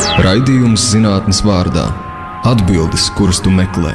[0.00, 1.82] Raidījums zinātnes vārdā-
[2.50, 3.92] atbildes, kuras tu meklē.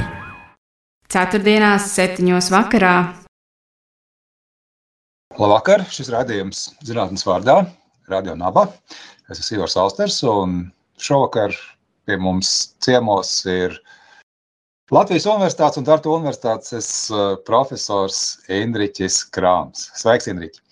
[1.09, 2.91] Ceturtdienās, septiņos vakarā.
[5.39, 5.85] Labvakar!
[5.89, 7.57] Šis raidījums zinātnes vārdā-
[8.13, 8.67] Radio Naba.
[9.31, 10.71] Es esmu Ivars Alsters, un
[11.01, 11.57] šovakar
[12.05, 13.79] pie mums ciemos ir
[14.91, 16.91] Latvijas Universitātes un Tartu Universitātes
[17.49, 19.89] profesors Indriķis Krāms.
[19.97, 20.64] Sveiks, Indriķi!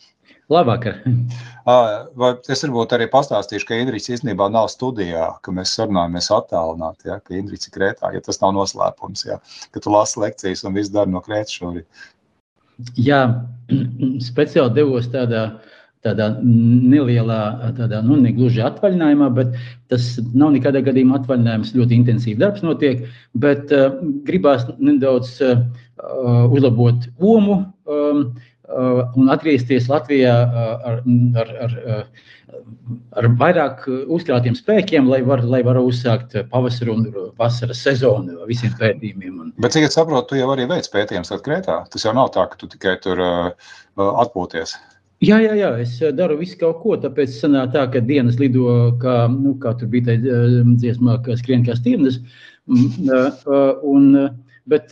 [0.54, 1.02] Labvakar!
[2.20, 7.22] Vai es varbūt arī pastāstīšu, ka Indričs īstenībā nav studijā, ka mēs sarunājamies attālināti, ja,
[7.24, 9.40] ka Indričs ir Krētā, ja tas nav noslēpums, ja,
[9.72, 11.88] ka tu lasi lekcijas un viss dara no Krētas šorīt.
[13.00, 13.22] Jā,
[14.30, 15.46] speciāli devos tādā,
[16.04, 17.42] tādā nelielā,
[17.80, 19.56] tādā, nu, negluži atvaļinājumā, bet
[19.94, 23.08] tas nav nekādā gadījumā atvaļinājums, ļoti intensīvi darbs notiek,
[23.40, 23.94] bet uh,
[24.28, 25.64] gribās nedaudz uh,
[26.52, 28.26] uzlabot omu, um,
[28.74, 31.02] un atgriezties Latvijā uh, ar,
[31.42, 32.62] ar, ar, uh,
[33.20, 37.08] ar vairāk uzkrātiem spēkiem, lai varētu lai var uzsākt pavasara un
[37.40, 39.54] vasaras sezonu visiem pētījumiem.
[39.58, 41.84] Bet, cik es saprotu, tu jau arī veic pētījumus Latvijā.
[41.94, 43.54] Tas jau nav tā, ka tu tikai tur uh,
[43.98, 44.76] atpūties.
[45.24, 46.96] Jā, jā, jā, es daru visu kaut ko.
[47.00, 48.68] Tāpēc sanāk tā, ka dienas lido,
[49.00, 52.20] kā, nu, kā tur bija tā dziesmā, ka skrien kā stirnas.
[52.68, 53.14] Mm,
[53.88, 54.10] un,
[54.72, 54.92] bet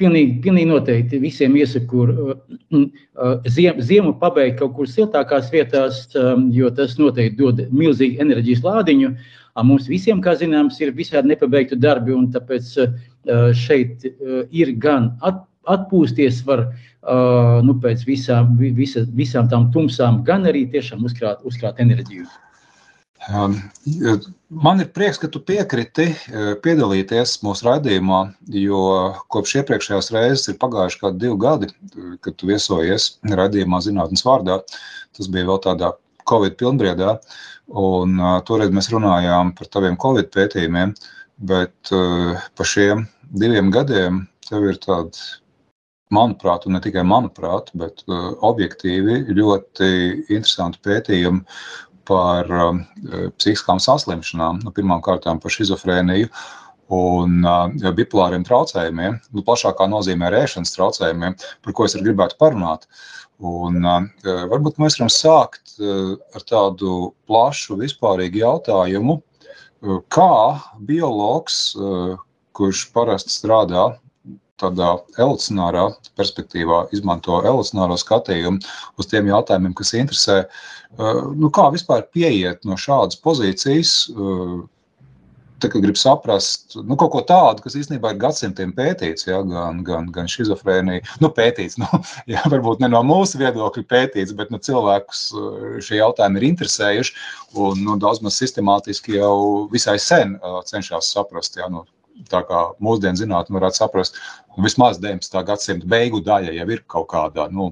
[0.00, 2.32] Pilnīgi, pilnīgi noteikti visiem iesaku uh,
[2.74, 8.64] uh, ziem, ziemu pabeigt kaut kur siltākās vietās, um, jo tas noteikti dod milzīgu enerģijas
[8.66, 9.12] lādiņu.
[9.68, 12.94] Mums visiem, kā zināms, ir visādi nepabeigti darbi, un tāpēc uh,
[13.52, 14.06] šeit
[14.50, 16.70] ir gan atpūsties, var
[17.66, 22.26] nu, pēc visām, visa, visām tām tumsām, gan arī tiešām uzkrāt, uzkrāt enerģiju.
[23.30, 23.54] Um,
[24.50, 28.22] man ir prieks, ka tu piekriti uh, piedalīties mūsu raidījumā,
[28.58, 28.80] jo
[29.30, 34.58] kopš iepriekšējās reizes ir pagājuši kādi divi gadi, uh, kad tu viesojies raidījumā zinātnes vārdā.
[35.14, 35.92] Tas bija vēl tādā
[36.26, 37.14] Covid pilnbriedā,
[37.78, 40.96] un uh, toreiz mēs runājām par taviem Covid pētījumiem,
[41.42, 43.00] bet pa šiem
[43.34, 45.16] diviem gadiem tev ir tāda,
[46.12, 48.04] manuprāt, un ne tikai manuprāt, bet
[48.46, 49.88] objektīvi ļoti
[50.28, 51.40] interesanti pētījumi
[52.08, 52.82] par um,
[53.38, 56.30] psihiskām saslimšanām, nu, pirmkārt par schizofrēniju
[56.92, 62.88] un uh, bipolāriem traucējumiem, nu, plašākā nozīmē rēšanas traucējumiem, par ko es arī gribētu parunāt.
[63.42, 64.06] Un, uh,
[64.52, 69.22] varbūt mēs varam sākt ar tādu plašu, vispārīgu jautājumu,
[70.12, 70.34] kā
[70.86, 71.72] biologs,
[72.54, 73.88] kurš parasti strādā
[74.62, 78.62] tādā evolucionārā perspektīvā, izmanto evolucionāro skatījumu
[78.98, 80.42] uz tiem jautājumiem, kas interesē.
[80.92, 83.96] Uh, nu, kā vispār pieiet no šādas pozīcijas?
[84.12, 84.62] Uh,
[85.62, 90.08] tā grib saprast nu, kaut ko tādu, kas īstenībā ir gadsimtiem pētīts, ja, gan, gan,
[90.14, 91.88] gan schizofrēnija, nu, pētīts, nu,
[92.30, 97.16] ja, varbūt ne no mūsu viedokļa pētīts, bet nu, cilvēkus uh, šie jautājumi ir interesējuši
[97.62, 101.86] un nu, daudz maz sistemātiski jau visai sen cenšas saprast, ja, nu,
[102.30, 104.18] tā kā mūsdienu zinātnē varētu saprast,
[104.62, 105.38] vismaz 19.
[105.48, 107.70] gadsimta beigu daļa jau ir kaut kāda nu,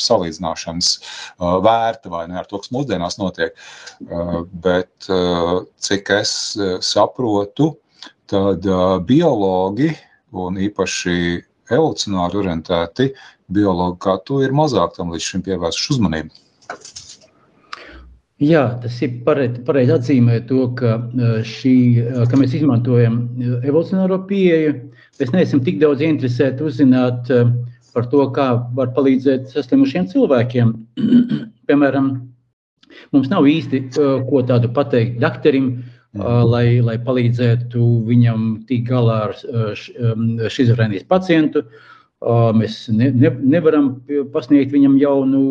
[0.00, 0.92] salīdzināšanas
[1.38, 3.56] vērta vai ne ar to, kas mūsdienās notiek.
[4.64, 5.10] Bet
[5.88, 6.32] cik es
[6.86, 7.74] saprotu,
[8.28, 8.66] tad
[9.08, 9.92] biologi
[10.36, 11.18] un īpaši
[11.72, 13.12] evolucionāri orientēti
[13.52, 16.47] biologi kā tu ir mazāk tam līdz šim pievērsuši uzmanību.
[18.38, 20.92] Jā, tas ir pareizi pareiz atzīmēt to, ka,
[21.42, 21.74] šī,
[22.30, 23.16] ka mēs izmantojam
[23.66, 24.76] evolucionāro pieeju.
[25.18, 27.32] Mēs neesam tik daudz interesēti uzzināt
[27.96, 28.46] par to, kā
[28.78, 30.70] var palīdzēt saslimušiem cilvēkiem.
[31.68, 32.12] Piemēram,
[33.10, 35.72] mums nav īsti ko tādu pateikt doktoram,
[36.14, 39.36] lai, lai palīdzētu viņam tikt galā ar
[40.54, 41.66] šizofrēnijas pacientu.
[42.18, 43.92] Mēs ne, ne, nevaram
[44.34, 45.42] pasniegt viņam jaunu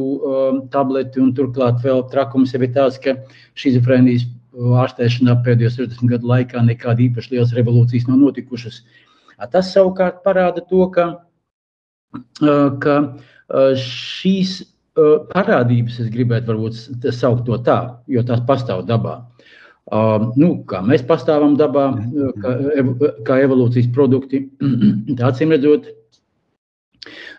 [0.73, 3.16] tableti, un turklāt vēl trakums ir tāds, ka
[3.55, 4.25] šizofrēnijas
[4.83, 8.81] ārstēšanā pēdējo 60 gadu laikā nekāda īpaši liels revolūcijas nav notikušas.
[9.53, 11.07] Tas savukārt parāda to, ka,
[12.84, 12.97] ka
[13.79, 14.59] šīs
[15.31, 17.79] parādības, es gribētu varbūt saukt to tā,
[18.11, 19.22] jo tās pastāv dabā.
[19.87, 21.85] Uh, nu, kā mēs pastāvam dabā,
[22.43, 22.55] kā,
[23.23, 24.41] kā evolūcijas produkti,
[25.17, 25.87] tā acīm redzot,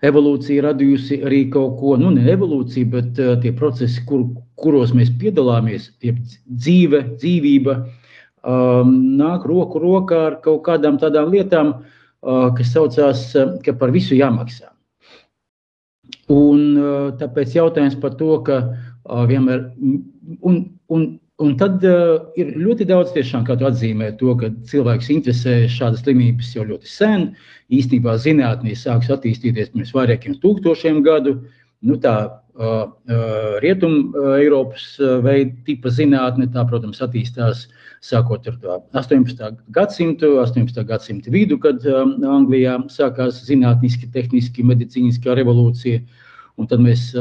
[0.06, 4.28] Evolūcija radījusi arī kaut ko, nu, ne evolūcija, bet uh, tie procesi, kur,
[4.60, 6.14] kuros mēs piedalāmies, tie
[6.46, 7.76] dzīve, dzīvība,
[8.46, 13.94] um, nāk roku rokā ar kaut kādām tādām lietām, uh, kas saucās, uh, ka par
[13.94, 14.70] visu jāmaksā.
[16.30, 19.66] Un uh, tāpēc jautājums par to, ka uh, vienmēr,
[20.46, 20.62] un,
[20.94, 21.08] un
[21.38, 26.02] Un tad uh, ir ļoti daudz, tiešām, kā tu atzīmē, to, ka cilvēks interesē šādas
[26.02, 27.28] slimības jau ļoti sen.
[27.70, 31.38] Īstenībā zinātnē sāks attīstīties pirms vairākiem tūkstošiem gadu.
[31.86, 32.14] nu, tā
[32.58, 32.88] uh,
[33.62, 37.68] rietumu Eiropas veida tipa zinātne, tā, protams, attīstās
[38.02, 39.62] sākot ar 18.
[39.70, 40.82] gadsimtu, 18.
[40.88, 46.02] gadsimta vidu, kad Anglijā sākās zinātniski, tehniski, medicīniskā revolūcija.
[46.58, 47.12] Un tad, mēs,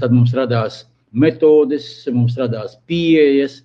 [0.00, 3.60] tad mums radās metodes, mums radās pieejas.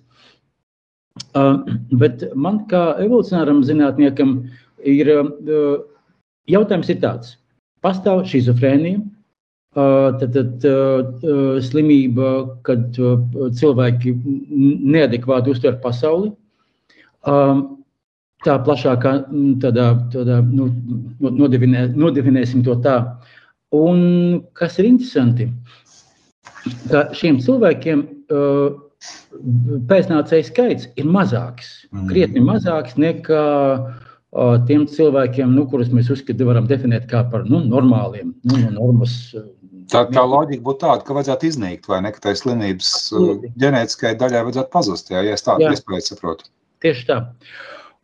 [1.96, 4.38] Bet man kā evolucionāram zinātniekam
[4.84, 5.10] ir
[6.50, 7.36] jautājums ir tāds.
[7.84, 9.00] Pastāv šizofrēnija,
[9.76, 10.66] tad, tad
[11.64, 12.32] slimība,
[12.66, 12.98] kad
[13.60, 14.14] cilvēki
[14.96, 16.32] neadekvāti uztver pasauli.
[18.46, 19.12] Tā plašākā
[19.62, 20.68] tādā, tādā, nu,
[21.20, 22.98] nodefinē, nodefinēsim to tā.
[23.74, 25.48] Un kas ir interesanti,
[26.90, 28.76] ka šiem cilvēkiem uh,
[29.90, 31.72] pēcnācēju skaits ir mazāks,
[32.10, 33.44] krietni mazāks nekā
[33.76, 38.72] uh, tiem cilvēkiem, nu, kurus mēs uzskatām, varam definēt kā par nu, normāliem, nu, no
[38.78, 39.18] normas
[39.86, 42.10] Tā, tā loģika būtu tāda, ka vajadzētu iznīkt, vai ne?
[42.10, 46.48] Ka tai slimības uh, ģenētiskai daļai vajadzētu pazust, jā, ja es tādu iespēju saprotu.
[46.82, 47.20] Tieši tā.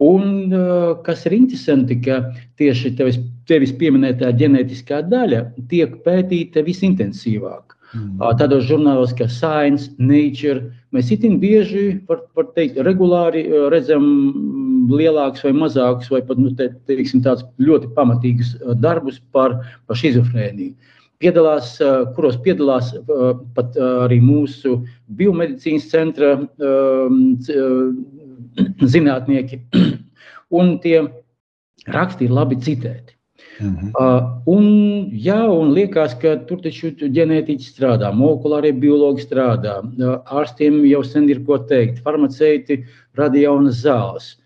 [0.02, 2.20] Un uh, kas ir interesanti, ka
[2.60, 3.18] tieši tevis,
[3.50, 7.74] tevis pieminētā ģenētiskā daļa tiek pētīta visintensīvāk.
[7.92, 8.16] Mm.
[8.20, 14.06] Uh, tādos žurnālos kā Science, Nature, mēs itin bieži, var, var teikt, regulāri redzam
[14.92, 17.22] lielākus vai mazākus, vai pat nu, te, teiksim,
[17.60, 20.74] ļoti pamatīgus darbus par, par šizofrēniju
[21.22, 21.76] piedalās,
[22.16, 22.90] kuros piedalās
[23.56, 24.80] pat arī mūsu
[25.18, 26.34] biomedicīnas centra
[28.94, 29.62] zinātnieki.
[30.58, 30.98] Un tie
[31.88, 33.11] raksti ir labi citēti.
[33.62, 33.90] -hmm.
[33.94, 34.64] uh, un,
[35.12, 41.28] jā, un liekas, ka tur taču ģenētiķi strādā, molekulārie biologi strādā, uh, ārstiem jau sen
[41.28, 44.36] ir ko teikt, farmaceiti rada jaunas zāles.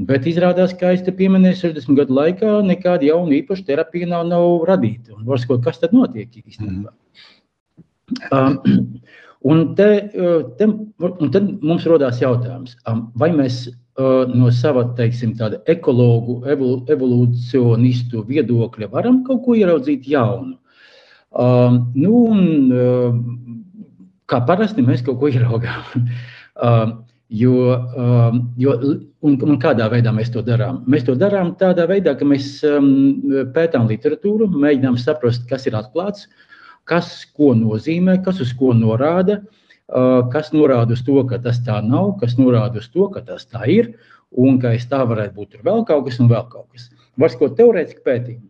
[0.00, 4.64] Bet izrādās, ka es te pieminēju, 60 gadu laikā nekāda jauna īpaša terapija nav, nav
[4.66, 5.12] radīta.
[5.14, 6.90] Un, varskot, kas tad notiek īstenībā?
[6.90, 7.02] Mm.
[8.32, 8.56] Um,
[9.52, 9.88] un, te,
[10.58, 13.68] te, un tad mums rodās jautājums, um, vai mēs
[13.98, 15.34] no sava teiksim,
[15.66, 20.56] ekologu, evolu, evolūcionistu viedokļa varam kaut ko ieraudzīt jaunu.
[21.32, 26.04] Um, nu, un, uh, kā parasti mēs kaut ko ieraugām.
[26.66, 27.00] um,
[27.32, 28.74] Jo, um, jo,
[29.24, 30.82] un, un kādā veidā mēs to darām?
[30.84, 32.90] Mēs to darām tādā veidā, ka mēs um,
[33.54, 36.26] pētām literatūru, mēģinām saprast, kas ir atklāts,
[36.84, 39.61] kas ko nozīmē, kas uz ko norāda, uh,
[40.32, 43.66] kas norāda uz to, ka tas tā nav, kas norāda uz to, ka tas tā
[43.68, 43.92] ir,
[44.32, 46.88] un ka aiz tā varētu būt vēl kaut kas un vēl kaut kas.
[47.20, 48.40] Var ko teorētiski pētīt.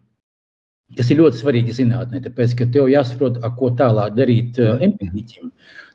[0.97, 5.49] Tas ir ļoti svarīgi zinātnē, tāpēc, ka tev jāsaprot, ko tālāk darīt uh, empiriķim.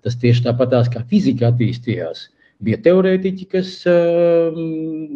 [0.03, 2.31] Tas tieši tāpat kā fizika attīstījās.
[2.65, 4.57] Bija teorētiķi, kas uh,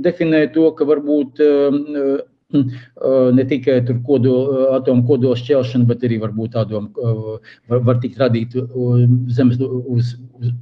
[0.06, 2.22] definē to, ka varbūt uh,
[3.38, 7.34] ne tikai kodola, atomu kodola šķelšana, bet arī varbūt tādom uh,
[7.72, 8.66] var, var tikt radīta
[9.36, 10.14] zemes uz, uz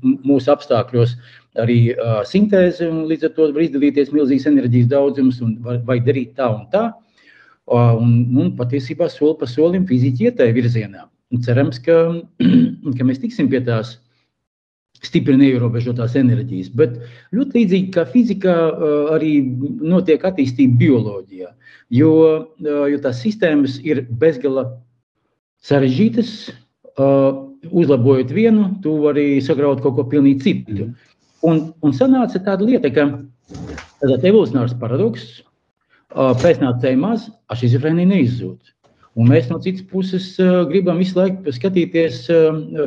[0.02, 1.16] mūsu apstākļos
[1.60, 6.00] arī uh, sintēze, un līdz ar to var izdalīties milzīgs enerģijas daudzums, un vai, vai
[6.04, 6.90] darīt tā un tā.
[7.70, 11.08] Uh, un, un patiesībā soli pa solim fiziķi iet tajā virzienā.
[11.34, 11.98] Un cerams, ka,
[12.98, 13.98] ka mēs tiksim pie tās
[15.06, 16.72] stipri neierobežotās enerģijas.
[16.76, 16.98] Bet
[17.36, 18.56] ļoti līdzīgi kā fizikā,
[19.16, 19.34] arī
[19.80, 21.52] notiek attīstība bioloģijā.
[21.96, 22.14] Jo,
[22.62, 24.68] jo tās sistēmas ir bezgala
[25.66, 26.34] sarežģītas.
[27.70, 30.76] Uzlabojot vienu, tu vari sagraut kaut ko pilnīgi citu.
[30.76, 31.16] Mm.
[31.50, 33.06] Un, un sanāca tāda lieta, ka
[34.00, 35.26] tāds evolūcionārs paradoks
[36.10, 38.76] pēcnācēji maz, a šizofrēnija neizzūd.
[39.20, 40.32] Un mēs no citas puses
[40.70, 42.22] gribam visu laiku skatīties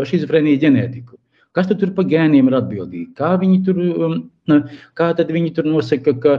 [0.08, 1.18] šizofrēnijas ģenētiku.
[1.52, 3.10] Kas tur par gēniem ir atbildīgi?
[3.18, 4.14] Kā viņi tur, um,
[4.96, 6.36] kā viņi tur nosaka, ka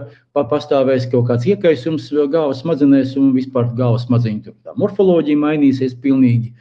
[0.50, 6.53] pastāvēs kaut kāds iekaisums galvas smadzenēs un vispār galvas smadzeņu morfoloģija mainīsies pilnīgi.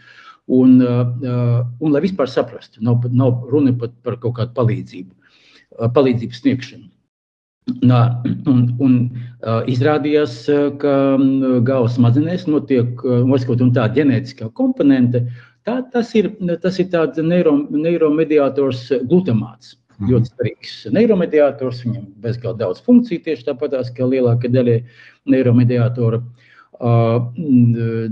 [0.53, 5.15] Un, uh, uh, un lai vispār saprastu, nav, nav runa pat par kaut kādu palīdzību,
[5.15, 6.89] uh, palīdzības sniegšanu.
[7.87, 8.01] Nā,
[8.51, 8.97] un, un
[9.71, 10.35] izrādījās,
[10.83, 13.23] ka um, galvas smadzenēs notiek uh,
[13.73, 19.77] tā ģenētiskā komponente, uh, Tā, tas ir, tas ir tāds neiro, neiromediātors glutamāts.
[19.99, 20.09] Mhm.
[20.11, 24.81] Ļoti svarīgs neiromediātors, viņam bezgalīgi daudz funkciju, tieši tāpat kā lielākā daļa
[25.31, 26.23] neiromediātora.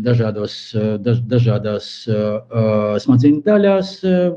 [0.04, 0.52] Dažādos,
[1.02, 1.86] daž, dažādās
[3.02, 3.90] smadzeņu daļās,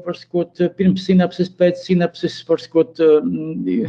[0.07, 2.97] var sakot, pirms sinapses, pēc sinapses, var sakot,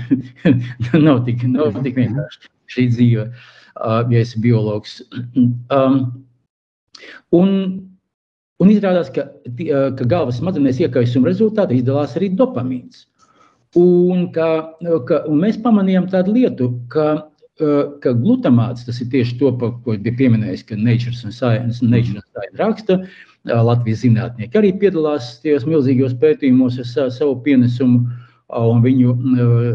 [1.07, 3.25] nav tik, nav tik vienkārši šī dzīve,
[3.81, 5.01] ja esi biologs.
[5.75, 6.27] Um,
[7.35, 7.49] un
[8.63, 9.27] Un izrādās, ka,
[9.99, 13.09] ka galvas smadzenēs iekaisuma rezultātā izdalās arī dopamīns.
[13.75, 14.49] Un, ka,
[15.09, 17.09] ka, un mēs pamanījām tādu lietu, ka
[18.03, 22.27] ka glutamāts, tas ir tieši to, ko bija pieminējis, ka Nature un Science, Nature and
[22.33, 22.99] Science raksta,
[23.47, 28.09] Latvijas zinātnieki arī piedalās tajos milzīgos pētījumos ar savu pienesumu,
[28.59, 29.15] un viņu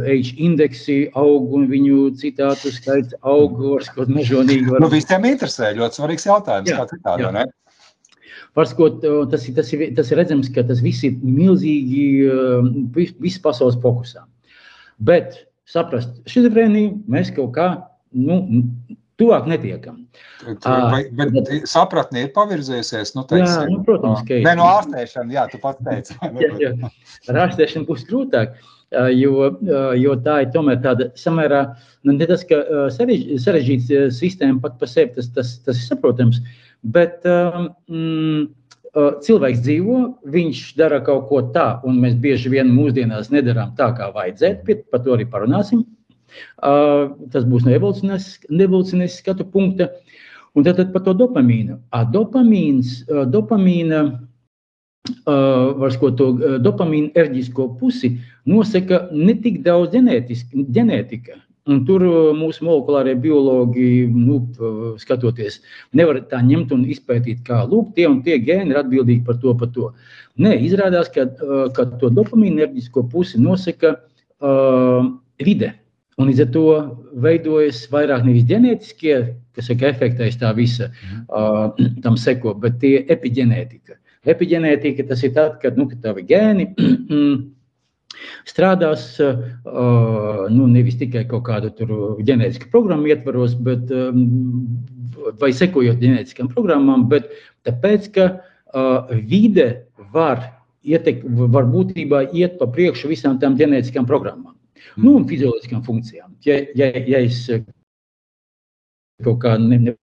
[0.04, 4.68] H indeksi aug, un viņu citātu skaits aug, var skot mežonīgi.
[4.74, 4.84] Var...
[4.84, 7.32] Nu, visiem interesē, ļoti svarīgs jautājums, jā, kā citādi, jā.
[7.38, 7.48] ne?
[8.60, 12.04] Varskot, tas, ir, tas, ir, tas ir redzams, ka tas viss ir milzīgi,
[13.24, 14.26] viss pasaules fokusā.
[15.00, 17.70] Bet saprast, šizofrēniju mēs kaut kā
[18.12, 18.42] nu,
[19.20, 20.02] tuvāk netiekam.
[20.64, 23.14] Vai, bet bet sapratne ir pavirzījusies.
[23.18, 24.46] Nu, teiksim, jā, nu, protams, ka ir.
[24.48, 26.18] Nē, no ārstēšana, jā, tu pats teici.
[26.44, 26.92] jā, jā.
[27.32, 28.56] Ar ārstēšanu būs grūtāk,
[29.14, 29.50] jo,
[30.00, 31.66] jo tā ir tomēr tāda samērā,
[32.08, 32.62] nu, ne tas, ka
[32.96, 36.42] sarežģīts sistēma pat par sevi, tas, tas, tas ir saprotams,
[36.96, 38.48] bet mm,
[38.96, 40.00] cilvēks dzīvo,
[40.34, 45.04] viņš dara kaut ko tā, un mēs bieži vien mūsdienās nedarām tā, kā vajadzētu, par
[45.06, 45.86] to arī parunāsim.
[46.62, 49.92] Tas būs no evolūcijas skatu punkta.
[50.58, 51.78] Un tad, tad par to dopamīnu.
[51.94, 54.00] A, dopamīns, dopamīna,
[55.26, 56.32] var skot to
[56.62, 58.16] dopamīnu enerģisko pusi,
[58.50, 61.38] nosaka ne tik daudz ģenētika,
[61.70, 62.02] Un tur
[62.34, 64.40] mūsu molekulārie biologi, nu,
[65.02, 65.60] skatoties,
[65.94, 69.54] nevar tā ņemt un izpētīt, kā lūk, tie un tie gēni ir atbildīgi par to,
[69.60, 69.92] par to.
[70.42, 71.28] Nē, izrādās, ka,
[71.76, 75.12] ka to dopamīnu enerģisko pusi nosaka uh,
[75.46, 75.76] vide.
[76.20, 76.64] Un līdz ar to
[77.24, 79.20] veidojas vairāk nevis ģenētiskie,
[79.56, 80.90] kas ir efektais tā visa,
[81.32, 81.70] uh,
[82.04, 83.96] tam seko, bet tie epigenētika.
[84.28, 86.68] Epigenētika tas ir tad, kad, nu, kad tavi gēni
[88.52, 91.72] strādās nu, nevis tikai kaut kādu
[92.28, 93.88] ģenētisku programmu ietvaros, bet,
[95.40, 97.32] vai sekojot ģenētiskām programmām, bet
[97.68, 98.30] tāpēc, ka
[99.24, 99.70] vide
[100.12, 100.44] var,
[100.84, 104.59] ietek, var būtībā iet pa priekšu visām tām ģenētiskām programmām
[104.98, 106.36] nu, un fizioloģiskām funkcijām.
[106.48, 107.46] Ja, ja, ja es
[109.24, 109.96] kaut kā ne, ne,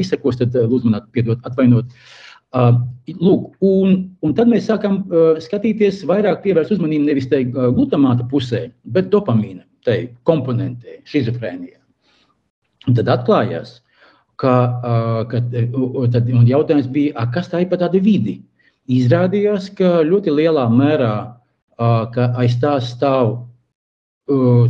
[0.00, 1.90] izsakos, tad lūdzu man atpiedot, atvainot.
[1.90, 2.22] Uh,
[2.54, 5.02] Lūk, un, un tad mēs sākam
[5.42, 11.78] skatīties, vairāk pievērst uzmanību nevis tai glutamāta pusē, bet dopamīna tai komponentē, schizofrēnijā.
[12.88, 13.80] Un tad atklājās,
[14.40, 14.54] ka,
[15.30, 15.42] ka
[16.14, 18.40] tad, jautājums bija, kas tā ir par tādu vidi.
[18.90, 21.14] Izrādījās, ka ļoti lielā mērā
[21.78, 23.45] aiz tā stāv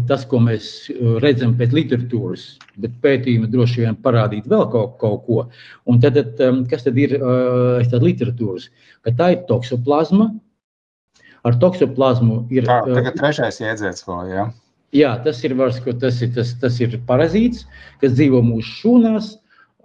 [0.08, 0.90] tas, ko mēs
[1.24, 2.44] redzam pēc literatūras,
[2.82, 5.46] bet pētījumi droši vien parādīt vēl kaut, kaut ko.
[5.88, 6.18] Un tad,
[6.70, 8.68] kas tad ir tāda literatūras?
[9.06, 10.28] Ka tā ir toksoplazma.
[11.46, 12.66] Ar toksoplazmu ir.
[12.66, 14.46] Tā, tagad trešais jēdziens vēl, jā.
[14.96, 17.64] Jā, tas ir, vars, tas, ir, tas, tas ir parazīts,
[18.02, 19.32] kas dzīvo mūsu šūnās.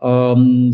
[0.02, 0.72] Um,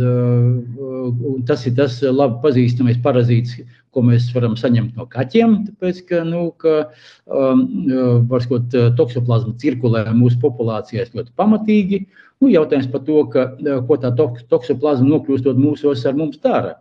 [1.47, 3.57] tas ir tas labi pazīstamais parazīts,
[3.91, 5.57] ko mēs varam saņemt no kaķiem.
[5.67, 6.77] Tāpēc, ka, nu, ka
[7.25, 7.65] um,
[8.31, 12.05] varskot, toksoplazma cirkulē mūsu populācijās ļoti pamatīgi.
[12.39, 13.49] Nu, jautājums par to, ka,
[13.89, 16.77] ko tā toksoplazma nokļūstot mūsos ar mums dara.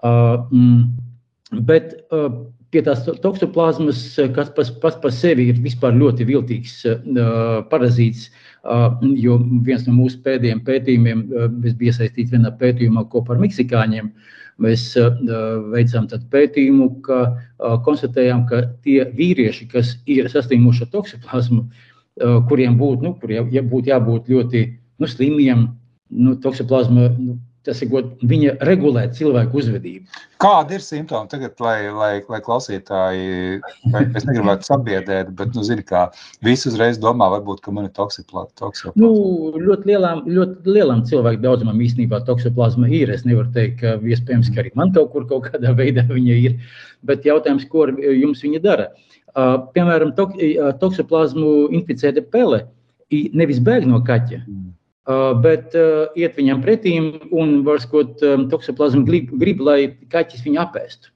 [0.00, 2.30] Uh, mm, bet uh,
[2.70, 4.02] pie tās toksoplazmas,
[4.34, 8.28] kas pats pas par sevi ir vispār ļoti viltīgs uh, parazīts,
[8.62, 13.42] uh, jo viens no mūsu pēdējiem pētījumiem, uh, es biju iesaistīts vienā pētījumā kopā ar
[13.46, 14.12] meksikāņiem,
[14.60, 14.82] Mēs
[15.72, 17.20] veicām pētījumu, ka
[17.86, 21.62] konstatējām, ka tie vīrieši, kas ir saslimuši ar toksoplazmu,
[22.50, 24.64] kuriem būtu, nu, kuriem būtu jābūt ļoti
[25.00, 25.64] nu, slimiem,
[26.12, 27.90] nu, toksoplazma nu, tas ir,
[28.24, 30.20] viņa regulē cilvēku uzvedību.
[30.40, 33.58] Kādi ir simptomi tagad, lai, lai, lai klausītāji,
[33.92, 36.06] vai es negribētu sabiedrēt, bet, nu, zini, kā
[36.46, 38.94] visi uzreiz domā, varbūt, ka man ir toksoplazma.
[38.96, 39.12] Nu,
[39.60, 43.12] ļoti lielām, ļoti lielām cilvēku daudzumam īstenībā toksoplazma ir.
[43.12, 46.58] Es nevaru teikt, ka iespējams, ka arī man kaut kur kaut kādā veidā viņa ir,
[47.04, 48.90] bet jautājums, ko jums viņa dara?
[49.30, 50.32] Uh, piemēram, tok,
[50.80, 52.64] toksoplazmu inficēta pele
[53.10, 54.44] nevis bēg no kaķa.
[54.46, 54.79] Mm Uh,
[55.44, 59.78] bet uh, iet viņam pretī un, var sakot, toksoplazma grib, grib, lai
[60.12, 61.14] kaķis viņu apēstu.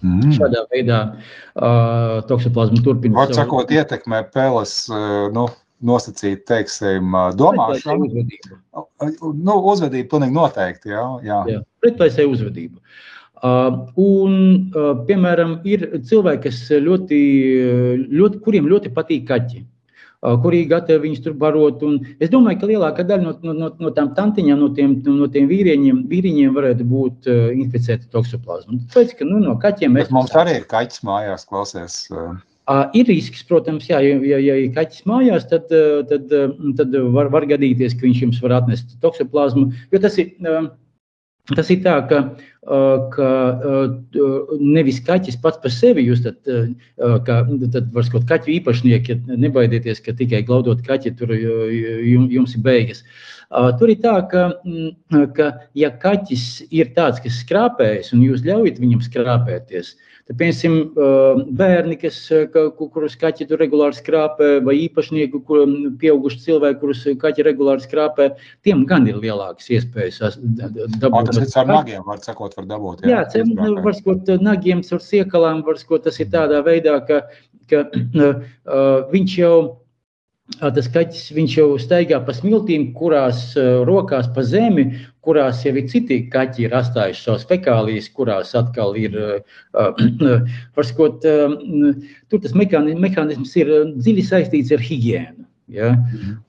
[0.00, 0.30] Mm.
[0.32, 3.18] Šādā veidā uh, toksoplazma turpina.
[3.18, 3.76] Var sakot, savu...
[3.76, 5.48] ietekmē peles, uh, nu,
[5.84, 8.08] nosacīt, teiksim, uh, domāšanu.
[8.08, 8.60] Uzvedību.
[9.36, 11.04] Nu, uzvedību pilnīgi noteikti, jā.
[11.26, 11.42] jā.
[11.50, 12.80] jā pretlaisēja uzvedību.
[13.40, 14.32] Uh, un,
[14.76, 17.20] uh, piemēram, ir cilvēki, kas ļoti,
[18.12, 19.64] ļoti, kuriem ļoti patīk kaķi.
[20.20, 21.82] Kurī gatavi viņus tur barot.
[21.86, 25.48] Un es domāju, ka lielākā daļa no, no, no tām tantiņām, no tiem, no tiem
[25.50, 28.82] vīrieņiem, vīriņiem varētu būt uh, inficēti toksoplazmu.
[28.92, 30.12] Tāpēc, ka nu, no kaķiem mēs.
[30.14, 32.02] Mums arī ir kaķis mājās, klausies.
[32.12, 32.36] Uh,
[32.94, 35.72] ir risks, protams, jā, ja, ja, ja ir kaķis mājās, tad,
[36.12, 36.36] tad,
[36.78, 39.70] tad var, var gadīties, ka viņš jums var atnest toksoplazmu.
[39.90, 40.36] Jo tas ir,
[41.56, 42.22] tas ir tā, ka
[42.60, 43.30] ka
[44.60, 46.36] nevis kaķis pats par sevi jūs tad,
[47.24, 47.40] ka,
[47.72, 53.04] tad var skot kaķu īpašnieki, nebaidieties, ka tikai glaudot kaķi tur jums ir beigas.
[53.50, 54.44] Tur ir tā, ka,
[55.34, 59.96] ka ja kaķis ir tāds, kas skrāpējas un jūs ļaujat viņam skrāpēties,
[60.30, 62.20] tad piemēram, bērni, kas,
[62.78, 68.28] kurus kaķi tur regulāri skrāpē, vai īpašnieki, kuriem pieauguši cilvēki, kurus kaķi regulāri skrāpē,
[68.62, 71.32] tiem gan ir lielākas iespējas dabūt.
[71.32, 73.04] Tas ir ar nagiem, var sakot, var dabūt.
[73.08, 73.44] Jā, jā
[73.84, 77.22] var sakot, nagiem caur siekalām, var sakot, tas ir tādā veidā, ka,
[77.70, 79.54] ka uh, viņš jau
[80.58, 84.88] tas kaķis jau staigā pa smiltīm, kurās uh, rokās pa zemi,
[85.22, 89.14] kurās jau ir citi kaķi, ir atstājuši savas fekālijas, kurās atkal ir.
[89.70, 91.54] Uh, varskot, uh,
[92.30, 95.49] tur tas mehānisms ir dziļi saistīts ar higiēnu.
[95.70, 95.94] Ja?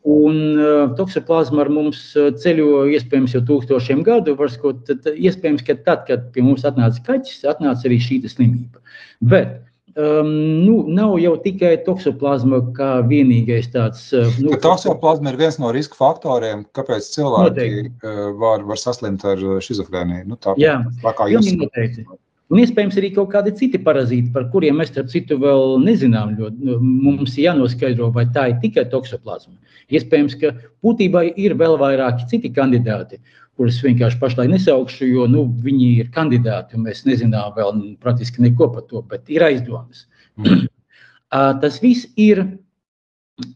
[0.08, 4.36] Un uh, toksoplazma ar mums ceļo iespējams jau tūkstošiem gadu.
[4.40, 8.82] Varskot, tad, iespējams, ka tad, kad pie mums atnāca kaķis, atnāca arī šī slimība.
[9.22, 9.60] Bet
[9.96, 14.06] Um, nu, nav jau tikai toksoplazma kā vienīgais tāds.
[14.16, 18.13] Uh, nu, toksoplazma ir viens no riska faktoriem, kāpēc cilvēki noteikti.
[18.40, 20.30] Var, var saslimt ar šizofrēniju.
[20.32, 22.06] Nu, tā, Jā, tā kā jūs noteikti.
[22.51, 26.34] Un iespējams arī kaut kādi citi parazīti, par kuriem mēs starp citu vēl nezinām.
[26.39, 29.55] Ļoti, nu, mums ir jānoskaidro, vai tā ir tikai toksoplazma.
[29.91, 30.51] Iespējams, ka
[30.84, 33.22] būtībā ir vēl vairāki citi kandidāti
[33.60, 38.72] kurus vienkārši pašlaik nesaukšu, jo nu, viņi ir kandidāti, un mēs nezinām vēl praktiski neko
[38.74, 40.08] par to, bet ir aizdomas.
[40.39, 40.67] Mm.
[41.62, 42.41] Tas viss ir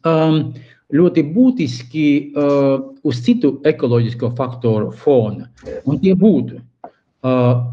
[0.06, 0.54] um,
[0.96, 2.06] ļoti būtiski
[2.38, 5.50] uh, uz citu ekoloģisko faktoru fona.
[5.90, 6.62] Un tie būtu,
[7.26, 7.66] uh,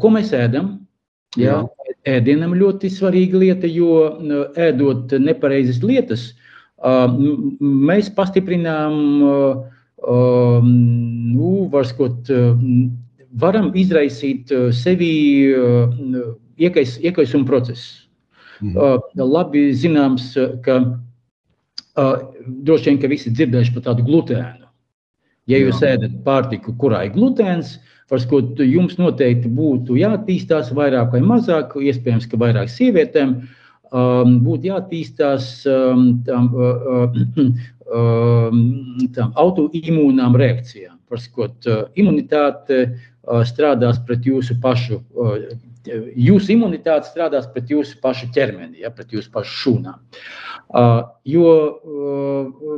[0.00, 0.78] ko mēs ēdam.
[1.34, 1.64] Jā,
[2.06, 3.96] ēdienam ļoti svarīga lieta, jo
[4.54, 6.28] ēdot nepareizas lietas,
[6.78, 7.08] uh,
[7.60, 8.94] mēs pastiprinām
[9.26, 9.64] uh,
[10.62, 12.30] nu, var skot,
[13.40, 15.94] varam izraisīt uh, sevi uh,
[16.58, 18.04] iekais, iekaisuma procesu.
[18.60, 18.76] Mhm.
[18.76, 20.78] Uh, labi zināms, ka
[21.94, 24.66] droši vien, ka visi dzirdējuši par tādu glutēnu.
[25.46, 25.94] Ja jūs Jā.
[25.94, 27.76] ēdat pārtiku, kurā ir glutēns,
[28.12, 35.66] varbūt jums noteikti būtu jāattīstās vairāk vai mazāk, iespējams, ka vairāk sievietēm um, būtu jāattīstās
[35.70, 37.08] um, tam, uh,
[37.88, 38.50] uh,
[39.14, 40.98] tām autoimūnām reakcijām.
[41.08, 41.66] Parskot,
[42.00, 42.86] imunitāte
[43.46, 45.02] strādās pret jūsu pašu,
[46.16, 50.00] jūsu imunitāte strādās pret jūsu pašu ķermeni, ja, pret jūsu pašu šūnām.
[51.28, 51.52] Jo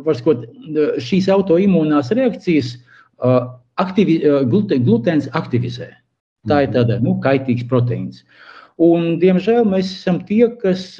[0.04, 0.44] varskot,
[1.06, 2.74] šīs autoimūnās reakcijas
[3.82, 4.18] aktivi,
[4.50, 5.90] glutēns aktivizē.
[6.46, 8.22] Tā ir tāda nu, kaitīgs proteīns.
[8.82, 10.94] Un, diemžēl mēs esam tie, kas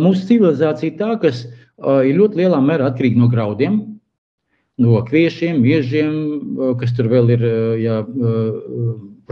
[0.00, 1.44] mūsu civilizācija tā, kas
[2.06, 3.80] ir ļoti lielā mērā atkarīgi no graudiem,
[4.80, 6.14] no kviešiem, miežiem,
[6.80, 7.44] kas tur vēl ir
[7.82, 7.98] jā,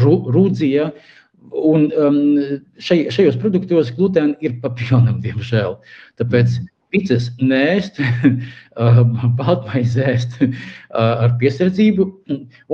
[0.04, 0.90] rūdzija.
[1.48, 2.18] Un um,
[2.82, 5.78] šai, šajos produktos glutēna ir papilnam, diemžēl.
[6.20, 6.58] Tāpēc
[6.92, 8.00] picas nēst,
[9.40, 10.36] baltmaizi ēst
[10.94, 12.06] ar piesardzību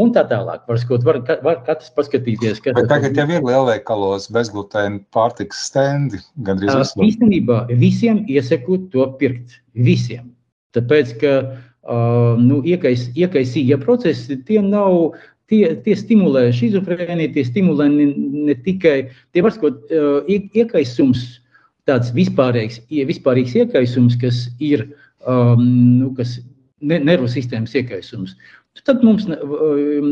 [0.01, 0.65] un tā tālāk.
[0.69, 2.63] Var, skot, var, var katrs paskatīties.
[2.65, 7.07] Kas Bet tagad jau ir lielveikalos bezglutēna pārtiks stendi gandrīz visur.
[7.09, 9.61] Īstenībā visiem iesaku to pirkt.
[9.75, 10.31] Visiem.
[10.75, 15.15] Tāpēc, ka uh, nu, iekais, iekaisīgie procesi, tie nav
[15.51, 18.11] tie, tie stimulē šizofrēniju, tie stimulē ne,
[18.49, 18.97] ne tikai
[19.35, 21.41] tie var skot, uh, iekaisums
[21.89, 24.87] tāds vispārīgs, vispārīgs iekaisums, kas ir
[25.27, 25.65] um,
[26.01, 26.39] nu, kas
[26.85, 28.37] nervu sistēmas iekaisums.
[28.85, 30.09] Tad mums um,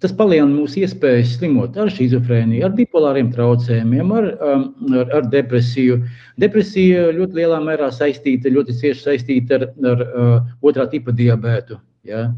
[0.00, 4.64] tas palielina mūsu iespējas slimot ar schizofrēniju, ar bipolāriem traucējumiem, ar, um,
[4.96, 5.98] ar, ar depresiju.
[6.40, 10.32] Depresija ļoti lielā mērā saistīta, ļoti cieši saistīta ar, ar uh,
[10.64, 11.76] otrā tipa diabētu.
[12.08, 12.30] Ja,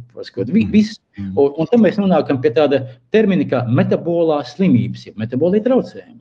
[0.73, 2.81] Viss, un, un tad mēs nonākam pie tāda
[3.15, 6.19] termina kā metabolās slimības, ja metabolī traucējumi.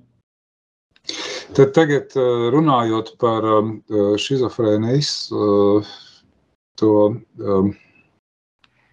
[1.57, 3.45] Tad tagad eh, runājot par
[4.21, 5.93] šizofrēnijas, eh, eh,
[6.79, 6.95] to.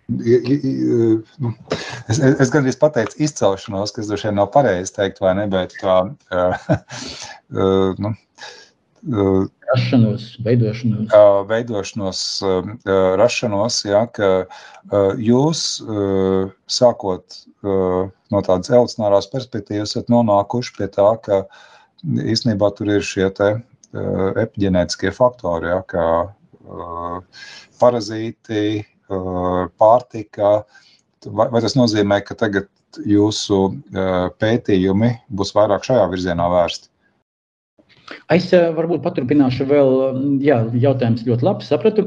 [0.06, 1.50] Nu,
[2.06, 5.96] es, es gandrīz pateicu izcelšanos, kas droši vien nav pareizi teikt, vai ne, bet tā,
[8.04, 8.12] nu,
[9.72, 11.10] rašanos, veidošanos.
[11.50, 12.22] Veidošanos,
[13.18, 14.30] rašanos, jā, ka
[15.18, 15.64] jūs,
[16.78, 21.42] sākot no tādas evolucionārās perspektīvas, esat nonākuši pie tā, ka
[22.06, 27.44] īstenībā tur ir šie te, uh, epigenētiskie faktori, ja, kā uh,
[27.80, 30.58] parazīti, uh, pārtika.
[31.26, 32.68] Vai, vai tas nozīmē, ka tagad
[33.04, 36.90] jūsu uh, pētījumi būs vairāk šajā virzienā vērsti?
[38.32, 39.96] Es uh, varbūt paturpināšu vēl,
[40.44, 42.06] jā, jautājums ļoti labi sapratu.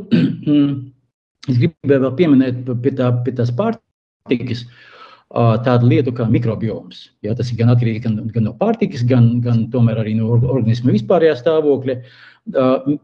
[1.50, 4.64] es gribēju vēl pieminēt pie, tā, pie tās pārtikas.
[5.30, 7.10] Tādu lietu kā mikrobioms.
[7.22, 11.36] Ja, tas ir gan atkarīgs gan, gan no pārtikas, gan, gan arī no organisma vispārējā
[11.38, 12.00] stāvokļa.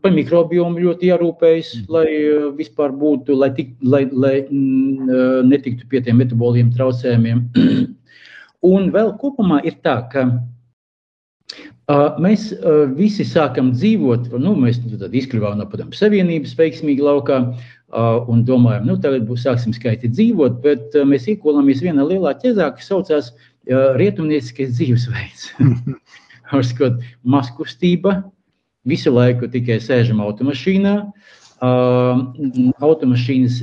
[0.02, 1.86] Par mikrobiomu ļoti jārūpējas, mm.
[1.94, 2.08] lai
[2.58, 7.46] vispār būtu, lai, tik, lai, lai netiktu pie tiem metaboliem traucējumiem.
[8.74, 10.26] Un vēl kopumā ir tā, ka
[12.18, 12.48] Mēs
[12.98, 14.80] visi sākam dzīvot, nu, mēs
[15.20, 17.38] izkļuvām no Padomju Savienības veiksmīgi laukā
[18.32, 22.90] un domājam, nu, tagad būs sāksim skaiti dzīvot, bet mēs iekolāmies vienā lielā ķezā, kas
[22.92, 23.32] saucās
[24.00, 25.50] rietumnieciskais dzīvesveids.
[26.52, 28.20] Varskot, maskustība,
[28.86, 30.94] visu laiku tikai sēžam automašīnā,
[32.86, 33.62] automašīnas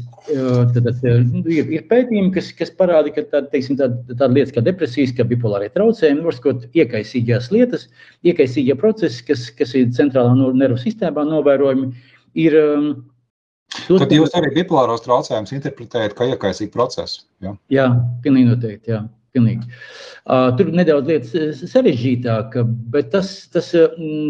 [0.72, 4.54] tad, tad, nu, ir, ir pētījumi, kas, kas parāda, ka tāda, teiksim, tāda, tāda lietas
[4.56, 7.86] kā depresijas, kā bipolārie traucējumi, varskot iekaisīgās lietas,
[8.26, 11.92] iekaisīgie procesi, kas, kas ir centrālā nervu sistēmā novērojami,
[12.48, 12.60] ir.
[12.64, 12.92] Um,
[13.88, 17.24] Tad jūs arī bipolāros traucējumus interpretējat kā iekaisīgu procesu.
[17.44, 17.56] Ja?
[17.72, 17.88] Jā,
[18.24, 18.94] pilnīgi noteikti.
[18.94, 19.02] Jā.
[19.32, 19.64] Pilnīgi.
[20.28, 22.58] Uh, tur nedaudz lietas sarežģītāk,
[22.92, 23.70] bet tas, tas,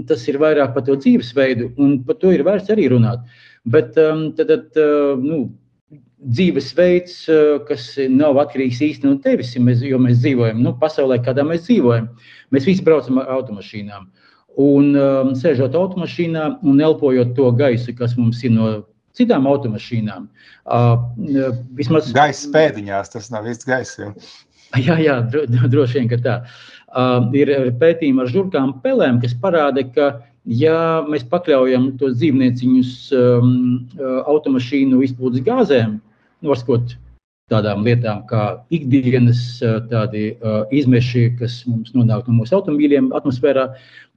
[0.07, 3.25] tas ir vairāk par to dzīvesveidu, un par to ir vērts arī runāt.
[3.67, 4.79] Bet um, tad, tad,
[5.19, 5.41] nu,
[6.23, 7.17] dzīvesveids,
[7.67, 12.07] kas nav atkarīgs īstenībā no tevis, mēs, jo mēs dzīvojam nu, pasaulē, kādā mēs dzīvojam.
[12.55, 14.07] Mēs visi braucam ar automašīnām.
[14.63, 18.71] Un um, sēžot automašīnā un elpojot to gaisu, kas mums ir no
[19.19, 20.27] citām automašīnām.
[20.65, 24.13] Uh, vismaz gaisa pēdiņās, tas nav īsti gaisa.
[24.87, 26.35] Jā, jā dro, droši vien, ka tā.
[26.97, 30.07] Uh, ir pētījumi ar žurkām pelēm, kas parāda, ka
[30.49, 33.51] ja mēs pakļaujam tos dzīvnieciņus um,
[34.33, 35.99] automašīnu izplūdes gāzēm,
[36.49, 36.97] noskot
[37.53, 39.43] tādām lietām kā ikdienas
[39.91, 43.69] tādi, uh, izmeši, kas mums nonāk no mūsu automobīļiem atmosfērā,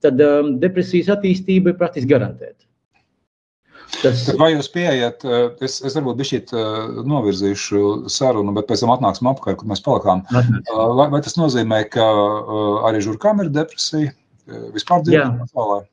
[0.05, 2.64] tad um, depresijas attīstība ir praktiski garantēta.
[4.01, 4.25] Tas...
[4.39, 9.29] Vai jūs pieejat, uh, es, es varbūt bišķīt uh, novirzīšu sarunu, bet pēc tam atnāksim
[9.31, 10.23] apkārt, kur mēs palikām.
[10.31, 12.05] Vai, vai tas nozīmē, ka
[12.89, 14.13] arī žurkām ir depresija
[14.75, 15.83] vispār dzīvē pasaulē?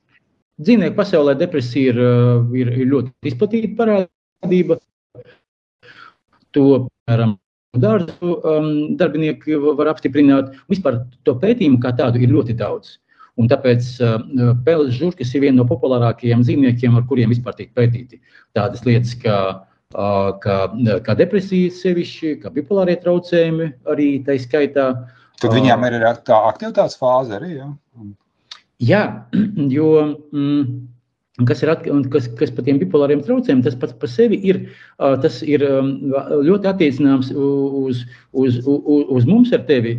[0.63, 2.01] Dzīvnieku pasaulē depresija ir,
[2.63, 4.79] ir, ir ļoti izplatīta parādība.
[6.53, 7.39] To, piemēram,
[7.81, 10.53] dārzu um, darbinieki var apstiprināt.
[10.71, 12.99] Vispār to pētījumu kā tādu ir ļoti daudz.
[13.41, 14.17] Un tāpēc uh,
[14.67, 18.21] pēles žurkas ir viena no populārākajiem dzīvniekiem, ar kuriem vispār tiek pētīti.
[18.57, 19.39] Tādas lietas kā,
[19.97, 20.59] uh, kā,
[21.07, 24.91] kā depresija, sevišķi, kā bipolārie traucējumi arī tā skaitā.
[25.41, 25.97] Tad viņām ir
[26.29, 27.55] tā aktivitātes fāze arī.
[27.57, 27.71] Ja?
[28.83, 29.03] Jā,
[29.77, 30.67] jo mm,
[31.49, 34.61] kas ir at, kas, kas par tiem bipolāriem traucējumiem, tas pats par sevi ir,
[35.25, 39.99] tas ir ļoti attiecināms uz, uz, uz, uz mums ar tevi,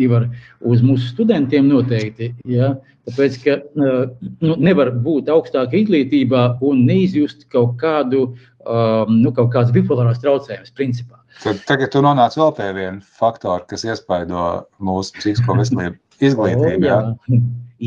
[0.00, 0.28] Ivar,
[0.60, 2.32] uz mūsu studentiem noteikti.
[2.50, 2.74] Ja?
[3.08, 8.30] Tāpēc, ka nu, nevar būt augstāka izglītībā un neizjust kaut kādu,
[8.64, 11.20] nu, kaut kāds bipolārās traucējums principā.
[11.42, 15.98] Tad tagad tu nonāc vēl pie viena faktora, kas iespaido mūsu psihisko veselību.
[16.28, 16.94] Izglītība.
[16.94, 17.40] Oh, jā.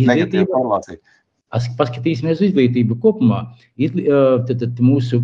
[0.03, 0.97] Izglītība.
[1.51, 3.45] Paskatīsimies uz izglītību kopumā.
[3.79, 4.07] Izglī,
[4.49, 5.21] tad, tad mūsu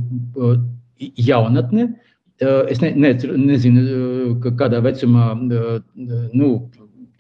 [1.20, 1.90] jaunatne,
[2.72, 3.12] es ne, ne,
[3.50, 6.50] nezinu, kādā vecumā nu,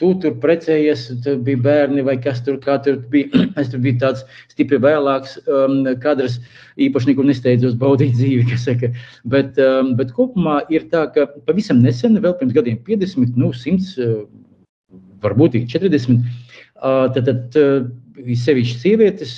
[0.02, 3.44] tu tur precējies, tur bija bērni vai kas tur, tur bija.
[3.62, 6.40] Es tur biju tāds stipri vēlāks um, kadrs,
[6.82, 8.90] īpaši nekur nesteidzos baudīt dzīvi, kas saka.
[9.30, 14.08] Bet, um, bet kopumā ir tā, ka pavisam nesen, vēl pirms gadiem 50, nu 100,
[15.24, 16.26] varbūt 40,
[16.84, 17.56] Tad, tad
[18.16, 19.34] sevišķi sievietes,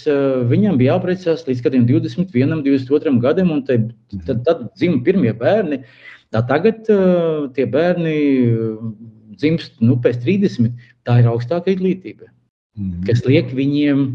[0.49, 3.93] viņam bija jāprecās līdz 21, 22 gadam, un tad,
[4.27, 5.83] tad, tad dzimta pirmie bērni.
[6.33, 6.83] Tā tagad
[7.55, 8.15] tie bērni
[9.39, 10.73] dzimst nu, pēc 30.
[11.05, 12.27] Tā ir augstākā izglītība,
[12.79, 13.05] mm.
[13.07, 14.05] kas liek viņiem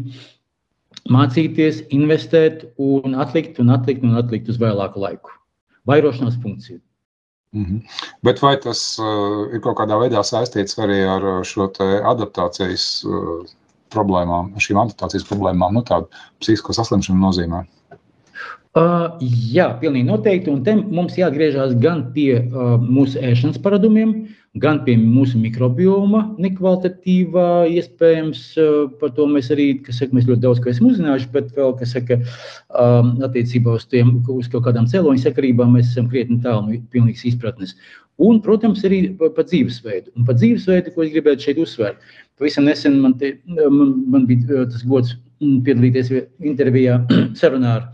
[1.11, 5.33] mācīties, investēt un atlikt un atlikt un atlikt uz vēlāku laiku.
[5.89, 6.81] Vairošanās funkciju.
[7.53, 7.79] Mm -hmm.
[8.23, 11.67] Bet vai tas uh, ir kaut kādā veidā saistīts arī ar šo
[12.11, 13.43] adaptācijas uh,
[13.93, 16.09] problēmām, šīm adaptācijas problēmām, nu, tādu
[16.43, 17.65] psihisko saslimšanu nozīmē?
[18.71, 19.17] Uh,
[19.51, 20.47] jā, pilnīgi noteikti.
[20.47, 24.13] Un te mums jāatgriežas gan pie uh, mūsu ēšanas paradumiem,
[24.63, 27.49] gan pie mūsu mikrobioma nekvalitatīvā.
[27.67, 31.75] Iespējams, uh, par to mēs arī saka, mēs ļoti daudz ko esam uzzinājuši, bet vēl,
[31.81, 32.21] kas saka,
[32.71, 37.27] um, attiecībā uz, tiem, uz kaut kādām cēloņu sakarībām mēs esam krietni tālu no pilnīgas
[37.27, 37.75] izpratnes.
[38.23, 40.13] Un, protams, arī par, par dzīvesveidu.
[40.15, 41.99] Un par dzīvesveidu, ko es gribētu šeit uzsvērt.
[42.41, 46.09] Pavisam nesen man, te, man, man bija tas gods piedalīties
[46.41, 46.97] intervijā
[47.39, 47.91] sarunā ar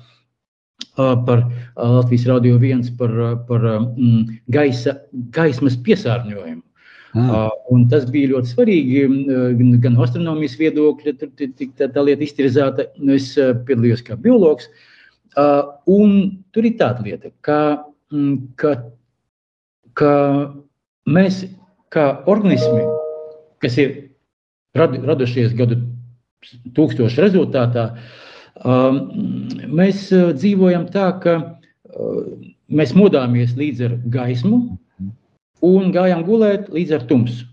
[0.98, 1.44] par
[1.76, 3.12] Latvijas radio viens par,
[3.48, 3.66] par
[3.98, 4.96] mm, gaisa,
[5.36, 6.64] gaismas piesārņojumu.
[7.18, 7.30] Mm.
[7.30, 9.04] Uh, un tas bija ļoti svarīgi
[9.58, 11.32] gan, gan no astronomijas viedokļa, tur
[11.78, 12.90] tā, tā lieta iztirzēta.
[13.14, 14.68] Es piedalījos kā biologs.
[15.38, 16.18] Uh, un
[16.54, 17.60] tur ir tāda lieta, ka,
[18.58, 18.74] ka,
[19.98, 20.14] ka
[21.10, 21.44] mēs
[21.94, 22.84] kā organismi,
[23.62, 23.96] kas ir
[24.80, 25.80] radu, radušies gadu
[26.78, 27.90] tūkstošu rezultātā,
[28.64, 29.02] um,
[29.68, 32.24] mēs uh, dzīvojam tā, ka uh,
[32.68, 34.62] mēs modāmies līdz ar gaismu
[35.66, 37.48] un gājām gulēt līdz ar tumsu.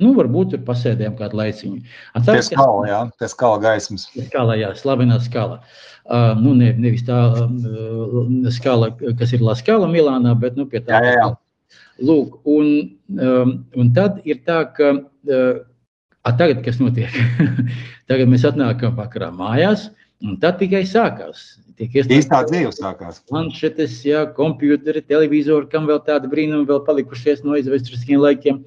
[0.00, 1.82] Nu, varbūt tur pasēdējām kādu laiciņu.
[2.24, 4.06] Tā ir skala, jā, tā ir skala gaismas.
[4.30, 5.60] Skala, jā, slavenā skala.
[6.08, 8.22] Uh, nu, ne, nevis tā uh,
[8.54, 10.96] skala, kas ir La Skala Milānā, bet nu, pie tā.
[10.96, 11.76] Jā, jā, jā.
[12.08, 12.70] Lūk, un,
[13.20, 15.60] um, un tad ir tā, ka uh,
[16.22, 17.14] a, tagad kas notiek?
[18.10, 19.88] tagad mēs atnākam vakarā mājās,
[20.24, 21.60] un tad tikai sākās.
[21.80, 23.22] Īstā dzīve sākās.
[23.30, 28.58] Planšetes, jā, kompjuteri, televizori, kam vēl tādi brīnumi vēl palikušies no aizvēsturiskiem laikiem.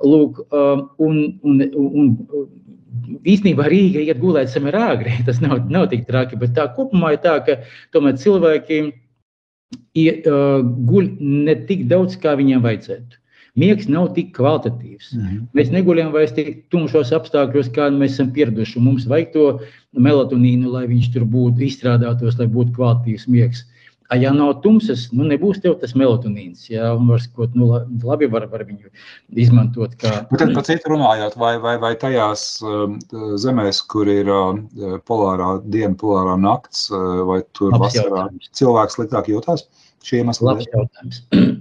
[0.00, 5.18] Lūk, um, un, un, un, un īstenībā Rīga iet gulēt samērā āgri.
[5.28, 7.60] Tas nav, nav tik traki, bet tā kopumā ir tā, ka
[7.92, 13.20] tomēr cilvēki uh, guļ ne tik daudz, kā viņiem vajadzētu.
[13.58, 15.12] Miegs nav tik kvalitatīvs.
[15.14, 15.46] Mm -hmm.
[15.58, 18.80] Mēs neguļam vairs tik tumšos apstākļos, kā mēs esam pieraduši.
[18.80, 19.46] Mums vajag to
[19.92, 23.64] melatonīnu, lai viņš tur būtu izstrādātos, lai būtu kvalitatīvs miegs.
[23.64, 23.78] Uh,
[24.16, 26.64] ja nav tumsas, nu, nebūs tev tas melatonīns.
[26.70, 27.68] Jā, un var skot, nu,
[28.04, 28.88] labi var, var viņu
[29.36, 29.96] izmantot.
[30.00, 30.22] Kā...
[30.30, 32.96] Bet tad par citu runājot, vai, vai, vai tajās um,
[33.40, 38.50] zemēs, kur ir uh, polārā diena, polārā nakts, uh, vai tur Labs vasarā jautājums.
[38.56, 39.66] cilvēks sliktāk jūtās?
[40.06, 41.22] Šī iemesla Labs jautājums.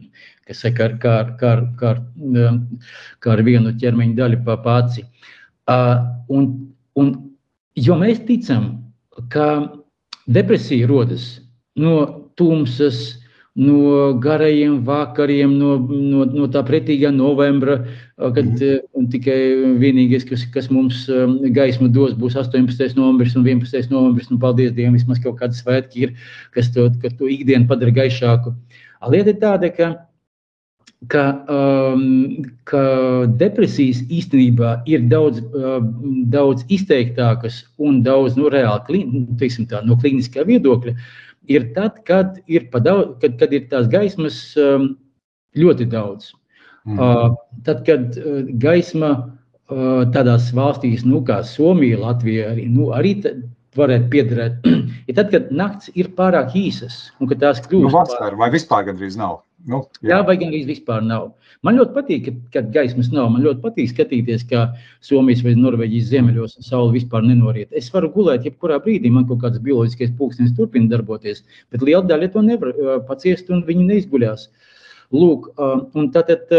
[0.47, 2.61] Kas kā, kā, kā, kā, um,
[3.19, 5.03] kā ar vienu ķermeņa daļu pa pāci.
[5.67, 5.97] Uh,
[6.31, 6.47] un,
[6.95, 7.13] un,
[7.75, 8.69] jo mēs ticam,
[9.33, 9.47] ka
[10.31, 11.37] depresija rodas
[11.75, 11.97] no
[12.39, 13.17] tumsas,
[13.57, 17.79] no garajiem vakariem, no, no, no tā pretīgā novembra,
[18.21, 19.07] kad mm.
[19.13, 19.37] tikai
[19.81, 21.07] vienīgais, kas, kas mums
[21.55, 22.93] gaismu dos, būs 18.
[22.99, 23.89] novembris un 11.
[23.89, 24.29] novembris.
[24.29, 26.13] Nu, paldies Dievam, vismaz kaut kāda svētki ir,
[26.53, 28.53] kas to, to ikdienu padara gaišāku.
[29.09, 29.89] Lieta ir tāda, ka
[31.11, 32.81] ka, um, ka
[33.37, 35.77] depresijas īstenībā ir daudz, uh,
[36.33, 39.03] daudz izteiktākas un daudz nu, reāli
[39.37, 40.95] teiksim, tā, no klīniskā viedokļa
[41.53, 44.91] ir tad, kad ir, daudz, kad, kad ir tās gaismas um,
[45.57, 46.33] ļoti daudz.
[46.87, 46.97] Mm.
[46.97, 53.17] Uh, tad, kad uh, gaisma uh, tādās valstīs, nu, kā Somija, Latvija, arī, nu, arī
[53.77, 54.69] varētu piederēt,
[55.09, 57.85] ir tad, kad nakts ir pārāk īsas un ka tās kļūst.
[57.85, 59.43] Nu, vasar, vai vispār gandrīz nav?
[59.65, 60.11] Nu, jā.
[60.11, 61.31] jā, vai gan arī vispār nav.
[61.65, 63.31] Man ļoti patīk, kad, kad gaismas nav.
[63.33, 64.67] Man ļoti patīk skatīties, kā
[65.03, 67.73] Somijas vai Norvēģijas ziemeļos saule vispār nenoriet.
[67.75, 71.41] Es varu gulēt, jebkurā brīdī man kaut kāds bioloģiskais pulkstenis turpina darboties,
[71.73, 72.75] bet liela daļa to nevar
[73.09, 74.45] paciest un viņi neizguļās.
[75.17, 76.53] Lūk, un tātad,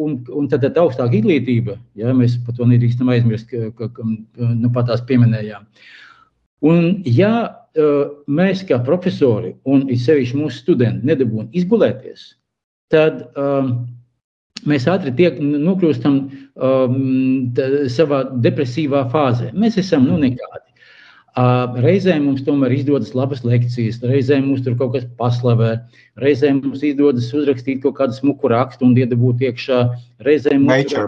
[0.00, 4.90] un, un tātad augstāka izglītība, ja mēs par to nedrīkstam aizmirst, ka, ka nu, pat
[4.90, 5.68] tās pieminējām.
[6.66, 7.32] Un, ja
[8.28, 12.26] mēs kā profesori un it sevišķi mūsu studenti nedabūjam izgulēties,
[12.92, 13.74] tad um,
[14.68, 16.96] mēs ātri tiek, nokļūstam um,
[17.92, 19.52] savā depresīvā fāzē.
[19.54, 20.66] Mēs esam nu, nekādi.
[21.38, 25.76] Uh, reizēm mums tomēr izdodas labas lekcijas, reizēm mums tur kaut kas paslavē,
[26.18, 29.80] reizēm mums izdodas uzrakstīt kaut kādu smuku rakstu un iedabūt iekšā.
[30.26, 31.06] Reizēm mums Nature.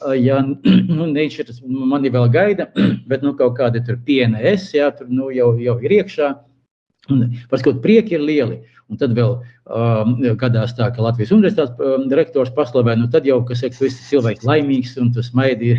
[0.00, 0.40] Uh, jā,
[0.96, 2.66] nu, nature mani vēl gaida,
[3.10, 6.32] bet nu, kaut kādi tur PNS, jā, tur nu, jau, jau ir iekšā.
[7.52, 8.60] Paskot, prieki ir lieli.
[8.90, 13.38] Un tad vēl um, gadās tā, ka Latvijas universitātes um, rektors paslavē, nu tad jau,
[13.46, 15.76] kas saka, tu esi cilvēks laimīgs un tu smaidi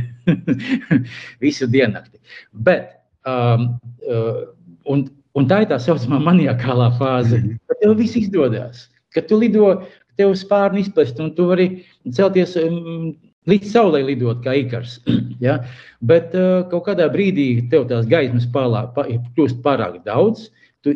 [1.44, 2.22] visu diennakti.
[2.68, 2.94] Bet,
[3.28, 3.74] um,
[4.08, 4.46] uh,
[4.88, 5.04] un,
[5.36, 7.60] un tā ir tā saucamā maniakālā fāze, mhm.
[7.68, 9.74] kad tev viss izdodas, kad tu lido,
[10.20, 11.68] tev spārni izplest un tu vari
[12.16, 13.12] celties um,
[13.50, 15.00] līdz saulē lidot kā ikars.
[15.48, 15.60] ja?
[16.00, 20.48] Bet uh, kaut kādā brīdī tev tās gaismas pārlā, pa, kļūst pārāk daudz,
[20.86, 20.96] tu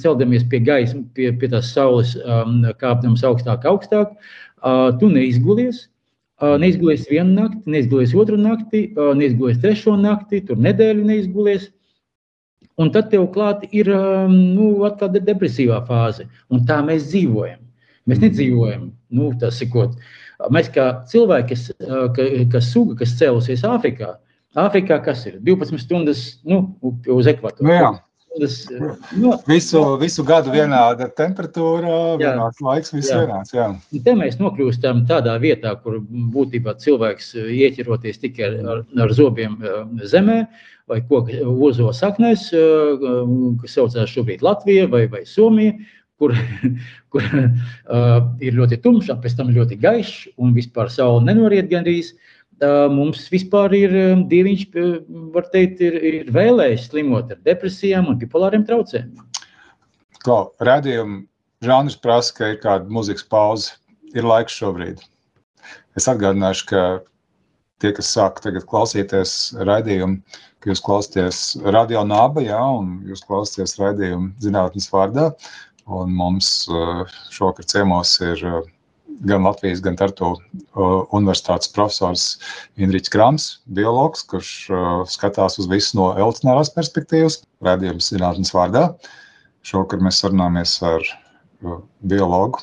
[0.00, 4.16] celdamies pie gaisa, pie, pie tās saules, um, kāpdams augstāk, augstāk,
[4.62, 5.86] uh, tu neizgulies.
[6.36, 11.70] Uh, neizgulies vienu nakti, neizgulies otru nakti, uh, neizgulies trešo nakti, tur nedēļu neizgulies.
[12.76, 16.26] Un tad tev klāt ir um, nu, atkal depresīvā fāze.
[16.52, 17.62] Un tā mēs dzīvojam.
[18.06, 19.96] Mēs nedzīvojam, nu, tas sakot.
[20.52, 24.12] Mēs kā cilvēki, kas, uh, ka, kas suga, kas cēlusies Āfrikā,
[24.60, 26.62] Āfrikā kas ir 12 stundas nu,
[27.12, 27.68] uz ekvatoru.
[27.68, 27.90] Nu, jā.
[28.36, 28.56] Tas,
[29.16, 31.88] nu, visu, visu gadu vienāda temperatūra,
[32.20, 32.32] jā.
[32.32, 33.22] vienāds laiks, viss jā.
[33.24, 33.54] vienāds.
[33.56, 33.68] Jā.
[34.04, 35.98] Te mēs nokļūstam tādā vietā, kur
[36.34, 39.56] būtībā cilvēks ieķeroties tikai ar, ar, ar zobiem
[40.04, 40.42] zemē
[40.90, 42.50] vai koku ozo saknēs,
[43.62, 45.74] kas saucās šobrīd Latvija vai, vai Somija,
[46.20, 46.36] kur,
[47.12, 52.12] kur uh, ir ļoti tumšs, pēc tam ļoti gaišs un vispār saule nenoriet gandrīz.
[52.12, 52.35] Uh,
[52.92, 53.94] mums vispār ir
[54.30, 54.66] dieviņš,
[55.34, 59.24] var teikt, ir, ir vēlējis slimot ar depresijām un bipolāriem traucējumiem.
[60.24, 61.24] Klau, redzējumu
[61.66, 63.76] žanrs prasa, ka ir kāda muzikas pauze.
[64.16, 65.02] Ir laiks šobrīd.
[65.98, 66.82] Es atgādināšu, ka
[67.82, 70.22] tie, kas sāk tagad klausīties raidījumu,
[70.62, 71.40] ka jūs klausāties
[71.74, 75.30] radio naba, jā, un jūs klausāties raidījumu zinātnes vārdā.
[75.86, 76.66] Un mums
[77.34, 78.40] šovakar ciemos ir
[79.24, 80.34] gan Latvijas, gan Tartu
[81.16, 82.26] universitātes profesors
[82.76, 83.48] Indričs Krams,
[83.78, 84.52] biologs, kurš
[85.12, 88.88] skatās uz visu no evolucionārās perspektīvas, redzējums zinātnes vārdā.
[89.66, 91.06] Šovakar mēs sarunāmies ar
[92.06, 92.60] biologu,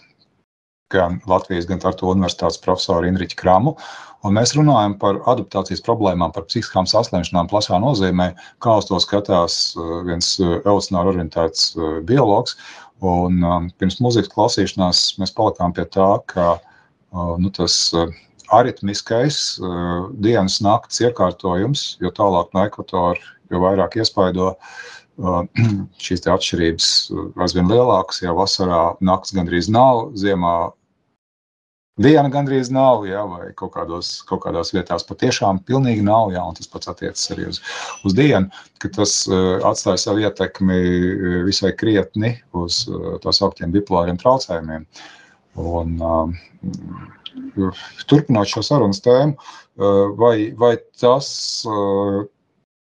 [0.94, 3.76] gan Latvijas, gan Tartu universitātes profesoru Indriču Kramu.
[4.24, 8.30] Un mēs runājam par adaptācijas problēmām, par psihiskām saslimšanām plašā nozīmē,
[8.64, 9.58] kā uz to skatās
[10.08, 11.74] viens evolucionāri orientēts
[12.08, 12.56] biologs.
[13.04, 18.08] Un, um, pirms mūzikas klausīšanās mēs palikām pie tā, ka uh, nu, tas uh,
[18.56, 23.20] aritmiskais uh, dienas nakts iekārtojums, jo tālāk no ekvatora,
[23.52, 25.42] jo vairāk iespaido uh,
[26.06, 28.24] šīs atšķirības uh, aizvien lielākas.
[28.24, 30.72] Ja vasarā nakts gandrīz nav, ziemā
[32.02, 36.72] Diena gandrīz nav, jā, vai kaut, kādos, kaut kādās vietās patiešām pilnīgi nav, jā, tas
[36.72, 37.60] pats attiecas arī uz,
[38.02, 38.50] uz dienu,
[38.82, 44.88] ka tas uh, atstāja savu ietekmi eh, visai krietni uz uh, tā sauktiem bipolāriem traucējumiem.
[45.62, 47.78] Un, uh,
[48.10, 51.30] turpinot šo sarunas tēmu, uh, vai, vai tas
[51.70, 52.24] uh,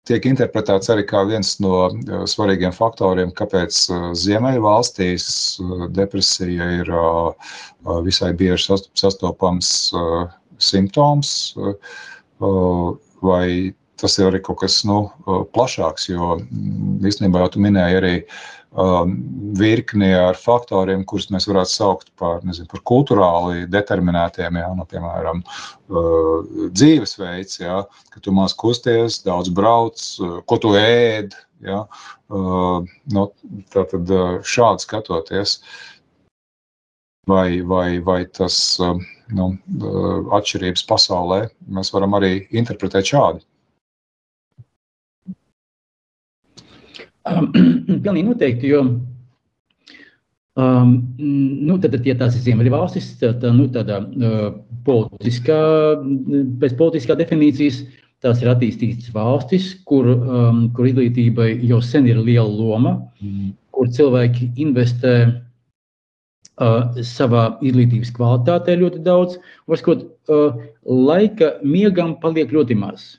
[0.08, 5.28] tiek interpretēts arī kā viens no uh, svarīgiem faktoriem, kāpēc uh, Ziemeļvalstīs
[5.64, 6.92] uh, depresija ir
[8.04, 9.70] visai bieži sastopams
[10.64, 11.32] simptoms,
[12.40, 15.02] vai tas ir arī kaut kas nu,
[15.56, 18.28] plašāks, jo mm, īstenībā jau tu minēji arī um,
[18.74, 25.44] virkni ar faktoriem, kurus mēs varētu saukt par, nezinu, par kultūrāli determinētiem, jā, nu, piemēram,
[25.44, 32.94] uh, dzīvesveids, jā, ka tu maz kusties, daudz brauc, uh, ko tu ēd, jā, uh,
[33.14, 33.28] nu,
[33.76, 35.60] tātad uh, šādi skatoties,
[37.30, 38.98] vai, vai, vai tas uh,
[39.38, 39.54] nu,
[40.34, 43.46] atšķirības pasaulē mēs varam arī interpretēt šādi.
[47.24, 47.50] Um,
[48.04, 48.82] pilnīgi noteikti, jo
[50.60, 54.50] um, nu, tad, ja tās ir Ziemeļvalstis, tad nu, tādā, uh,
[54.84, 55.60] politiskā,
[56.60, 57.84] pēc politiskā definīcijas
[58.24, 63.56] tās ir attīstītas valstis, kur, um, kur izglītībai jau sen ir liela loma, mm.
[63.76, 69.40] kur cilvēki investē uh, savā izglītības kvalitātē ļoti daudz,
[69.72, 73.14] varbūt uh, laika miegam paliek ļoti maz.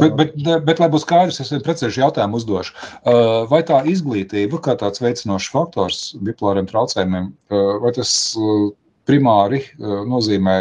[0.00, 2.74] Bet, bet, bet, lai būtu skaidrs, es precīzi jautājumu uzdošu.
[2.74, 8.70] Uh, vai tā izglītība, kā tāds veicinošs faktors bipolāriem traucējumiem, uh, vai tas uh,
[9.08, 10.56] primāri nozīmē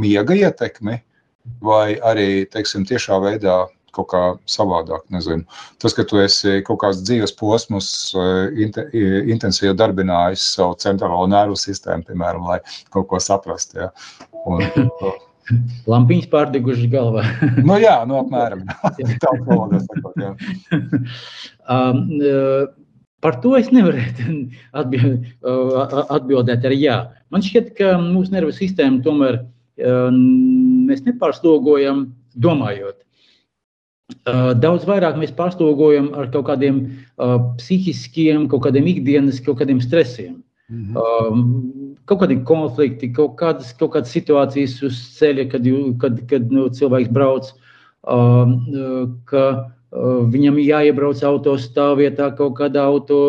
[0.00, 0.98] miega ietekmi,
[1.64, 3.62] vai arī, teiksim, tiešā veidā
[3.96, 5.06] kaut kā savādāk.
[5.14, 5.46] Nezinu.
[5.82, 7.88] Tas, ka tu esi kaut kāds dzīves posms,
[8.60, 12.60] intensīvi darbinājis savu centrālo nervu sistēmu, piemēram, lai
[12.94, 13.80] kaut ko saprastu.
[13.86, 13.90] Ja?
[14.44, 14.62] Un,
[15.90, 17.24] Lampiņas pārdegušas galvā.
[17.68, 18.64] nu, jā, nu, apmēram
[19.24, 22.68] tā valodā sakot, um, uh,
[23.20, 24.22] Par to es nevarētu
[24.80, 25.74] uh,
[26.08, 26.94] atbildēt ar jā.
[27.28, 30.08] Man šķiet, ka mūsu nervu sistēma tomēr uh,
[30.88, 32.96] mēs nepārslogojam domājot.
[34.58, 36.80] Daudz vairāk mēs pārslogojam ar kaut kādiem
[37.60, 40.40] psihiskiem, kaut kādiem ikdienas, kaut kādiem stresiem.
[40.70, 45.68] Mm -hmm kaut kādi konflikti, kaut kādas, kaut kādas situācijas uz ceļa, kad,
[46.02, 47.52] kad, kad nu, cilvēks brauc,
[48.10, 48.50] uh,
[49.30, 53.20] ka uh, viņam jāiebrauc autostāvvietā, kaut kādā auto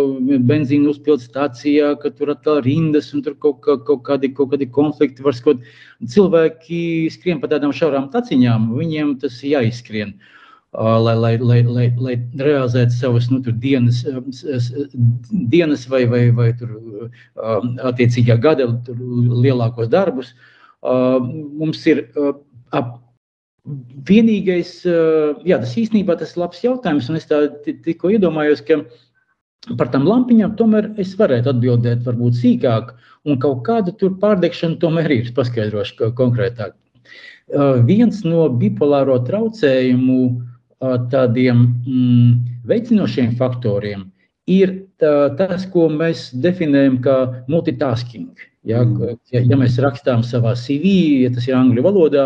[0.49, 4.71] benzīna uzpildes stācijā, ka tur atkal rindas un tur kaut, kaut, kaut, kādi, kaut kādi
[4.73, 5.61] konflikti var skot.
[6.01, 10.17] Cilvēki skrien pa tādām šaurām taciņām, viņiem tas jāizskrien.
[10.17, 10.40] Uh,
[10.73, 14.05] lai, lai, lai, lai, lai realizētu savas nu, dienas,
[15.51, 17.11] dienas vai, vai, vai tur,
[17.83, 20.33] attiecīgā gada lielākos darbus.
[20.81, 22.07] Mums ir
[22.71, 22.99] ap,
[24.07, 24.81] vienīgais,
[25.45, 28.79] jā, tas īstenībā tas ir labs jautājums, un es tā tikko iedomājos, ka
[29.77, 32.95] par tām lampiņām tomēr es varētu atbildēt varbūt sīkāk,
[33.27, 36.73] un kaut kāda tur pārdegšana tomēr ir, paskaidrošu konkrētāk.
[37.85, 40.50] Viens no bipolāro traucējumu uh,
[40.81, 42.31] tādiem mm,
[42.69, 44.07] veicinošiem faktoriem
[44.49, 47.17] ir tā, tas, ko mēs definējam kā
[47.51, 48.31] multitasking.
[48.67, 49.17] Ja, mm.
[49.33, 52.25] ja, ja mēs rakstām savā CV, ja tas ir angļu valodā,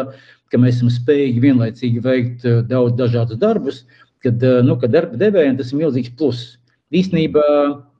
[0.51, 3.83] ka mēs esam spējīgi vienlaicīgi veikt daudz dažādus darbus,
[4.23, 6.55] kad, nu, kad darba devējiem tas ir milzīgs pluss.
[6.95, 7.45] Īstenībā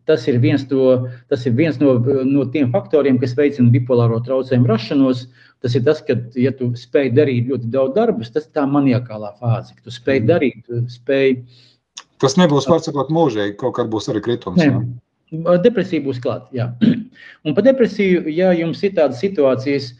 [0.05, 1.95] tas ir viens, to, tas ir viens no,
[2.29, 5.25] no tiem faktoriem, kas veicina bipolāro traucējumu rašanos.
[5.63, 9.31] Tas ir tas, ka, ja tu spēj darīt ļoti daudz darbus, tas ir tā maniakālā
[9.39, 10.27] fāze, ka tu spēj mm.
[10.29, 11.39] darīt, tu spēj.
[12.21, 14.61] Tas nebūs sakot mūžīgi, kaut kad būs arī kritums.
[14.61, 14.85] Ne.
[15.63, 16.69] Depresija būs klāta.
[17.45, 19.95] Un par depresiju, ja jums ir tādas situācijas,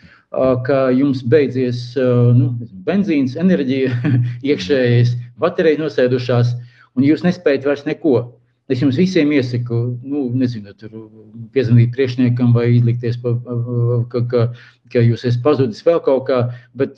[0.68, 1.94] ka jums beidzies
[2.36, 2.52] nu,
[2.86, 3.94] benzīns, enerģija,
[4.52, 6.56] iekšējais, baterijas nosēdušās,
[6.96, 8.18] un jūs nespējat vairs neko.
[8.66, 9.78] Es jums visiem iesaku,
[10.10, 10.94] nu, nezinu, tur
[11.54, 13.36] piezvanīt priekšniekam vai izlikties, pa,
[14.10, 14.46] ka, ka,
[14.94, 16.40] ka jūs esat pazudis vēl kaut kā,
[16.82, 16.98] bet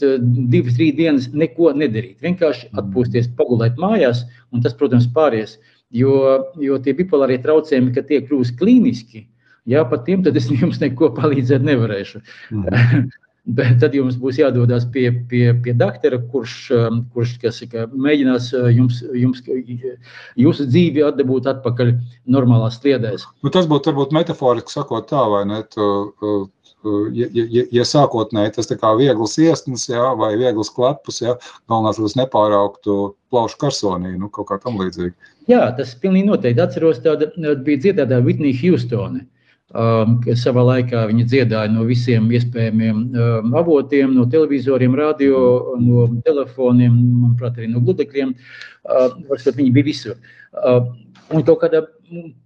[0.54, 2.22] divas, trīs dienas neko nedarīt.
[2.24, 4.24] Vienkārši atpūsties, pagulēt mājās,
[4.56, 5.58] un tas, protams, pāries.
[5.92, 6.16] Jo,
[6.64, 9.26] jo tie bipolārie traucējumi, kad tie kļūst klīniski,
[9.68, 12.24] jā, pat tiem tad es jums neko palīdzēt nevarēšu.
[12.56, 13.08] Mm.
[13.48, 18.68] Bet tad jums būs jādodas pie, pie, pie doktora, kurš, um, kurš saka, mēģinās uh,
[18.76, 19.40] jums, jums,
[20.36, 21.94] jūsu dzīvi atdabūt atpakaļ
[22.28, 23.24] normālās sliedēs.
[23.46, 25.62] Nu, tas būtu varbūt metaforiski sakot tā, vai ne?
[25.72, 25.88] Tu,
[27.16, 31.38] ja, ja, ja sākotnēji tas kā viegls iesnas, jā, vai viegls klepus, jā,
[31.72, 32.98] galvenais, lai tas nepārauktu
[33.32, 35.16] plaušu karsonī, nu, kaut kā tam līdzīgi.
[35.48, 36.64] Jā, tas pilnīgi noteikti.
[36.64, 37.32] Atceros, tāda
[37.64, 39.24] bija dziedātāja Whitney Houstone.
[39.76, 45.42] Um, savā laikā viņi dziedāja no visiem iespējamiem um, avotiem, no televizoriem, radio,
[45.82, 48.32] no telefoniem, manuprāt, arī no gludekļiem.
[48.88, 49.18] Uh,
[49.58, 50.16] viņi bija visur.
[50.56, 50.94] Uh,
[51.36, 51.84] un kaut kādā,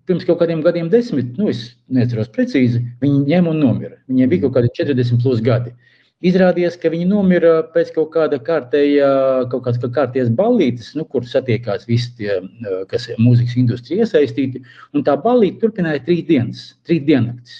[0.10, 4.00] pirms kaut kādiem gadiem, desmit, nu, es neatceros precīzi, viņi ņēma un nomira.
[4.10, 5.76] Viņiem bija kaut kādi 40 plus gadi.
[5.76, 5.91] Uh,
[6.22, 9.10] Izrādījās, ka viņi nomira pēc kaut kāda kārtējā,
[9.50, 14.62] kaut kāds kārtējas ballītes, nu, kur satiekās visi tie, eh, kas ir mūzikas industrijā iesaistīti.
[14.94, 17.56] Un tā ballīte turpināja trīs dienas, trīs diennaktis.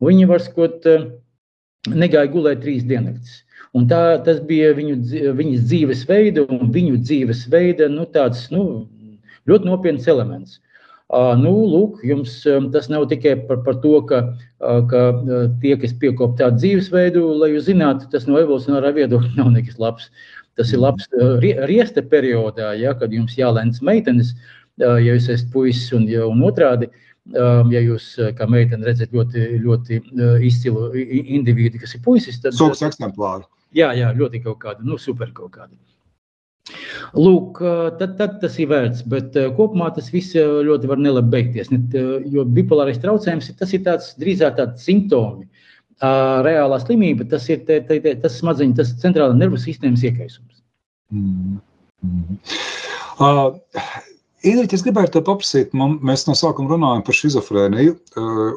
[0.00, 1.04] Un viņi var skot, eh,
[1.88, 3.42] negāja gulēt trīs diennaktis.
[3.74, 4.96] Un tā, tas bija viņu,
[5.36, 8.88] viņas dzīvesveida un viņu dzīvesveida nu, tāds nu,
[9.46, 10.60] ļoti nopietns elements.
[11.08, 12.42] Nu, lūk, jums
[12.72, 14.18] tas nav tikai par, par to, ka,
[14.90, 15.04] ka
[15.62, 20.10] tie, kas piekop tādu dzīvesveidu, lai jūs zinātu, tas no evolucionārā viedokļa nav nekas labs.
[20.58, 21.08] Tas ir labs
[21.70, 24.34] riesta periodā, ja, kad jums jālēns meitenes,
[24.76, 26.90] ja jūs esat puisis un, un otrādi.
[27.28, 29.98] Ja jūs kā meitene redzat ļoti, ļoti
[30.48, 32.56] izcilu individu, kas ir puisis, tad.
[32.56, 33.44] Sūks eksemplāri.
[33.76, 35.74] Jā, jā, ļoti kaut kāda, nu, super kaut kāda.
[37.16, 37.60] Lūk,
[37.98, 41.70] tad, tad tas ir vērts, bet kopumā tas viss ļoti var nelabi beigties.
[42.28, 45.48] Jo bipolārais traucējums tas ir tāds, drīzāk tāds simptomi.
[45.98, 50.60] Reālā slimība tas ir te, te, te, tas smadzeņu, tas centrālā nervu sistēmas iekaisums.
[51.10, 51.58] Mm
[52.04, 52.36] -hmm.
[53.24, 53.56] uh,
[54.46, 57.96] Ingrid, es gribētu te paprasīt, man, mēs no sākuma runājam par šizofrēniju,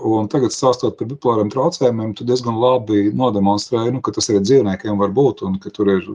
[0.05, 4.99] un tagad stāstot par bipolāriem traucējumiem, tu diezgan labi nodemonstrēji, nu, ka tas arī dzīvniekiem
[5.01, 6.05] var būt, un ka tur ir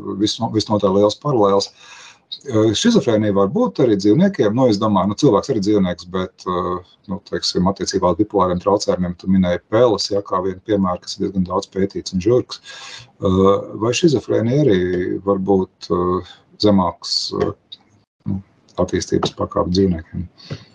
[0.55, 1.67] visnotaļ liels paralēls.
[1.67, 2.06] Uh,
[2.79, 4.55] Šizofrēnija var būt arī dzīvniekiem.
[4.55, 9.17] Nu, es domāju, ka nu, cilvēks ir dzīvnieks, bet nu, teiksim, attiecībā uz bipolāriem traucējumiem
[9.21, 12.63] tu minēji pēles, ja, kā vienu piemēru, kas ir diezgan daudz pētīts un žurks.
[13.83, 14.81] Vai šizofrēnija arī
[15.27, 15.91] var būt
[16.63, 17.17] zemāks
[18.83, 20.25] attīstības pakāpi dzīvniekiem?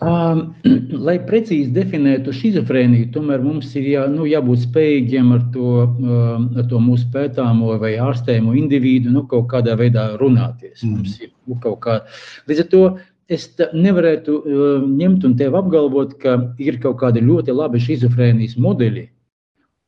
[0.06, 0.42] Um,
[1.08, 6.68] lai precīzi definētu šizofrēniju, tomēr mums ir jā, nu, jābūt spējīgiem ar to, um, ar
[6.72, 10.82] to mūsu pētāmo vai ārstējumu individu nu, kaut kādā veidā runāties.
[10.84, 10.98] Mm.
[10.98, 12.02] Mums ir nu, kaut kā.
[12.50, 12.84] Līdz ar to
[13.32, 19.08] es nevarētu uh, ņemt un tev apgalvot, ka ir kaut kādi ļoti labi šizofrēnijas modeļi,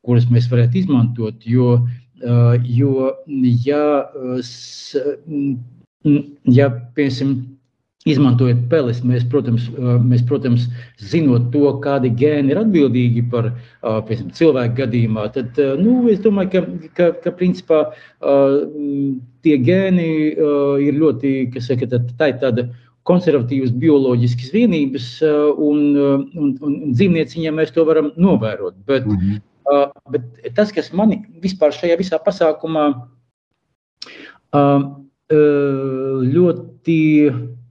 [0.03, 3.11] kurus mēs varētu izmantot, jo, uh, jo
[3.65, 3.83] ja,
[4.15, 4.53] uh,
[6.59, 7.35] ja piemēram,
[8.03, 9.69] Izmantojot peles, mēs, protams,
[10.03, 10.65] mēs, protams,
[10.99, 16.89] zinot to, kādi gēni ir atbildīgi par piemēram, cilvēku gadījumā, tad nu, es domāju, ka,
[16.97, 17.79] ka, ka principā,
[19.47, 20.09] tie gēni
[20.83, 22.67] ir ļoti, kas saka, tā, tā ir tāda
[23.07, 25.07] konservatīvas bioloģiskas vienības,
[25.63, 28.75] un, un, un dzīvnieciņā mēs to varam novērot.
[28.87, 29.95] Bet, mm -hmm.
[30.11, 32.85] bet tas, kas mani vispār šajā visā pasākumā
[36.35, 37.01] ļoti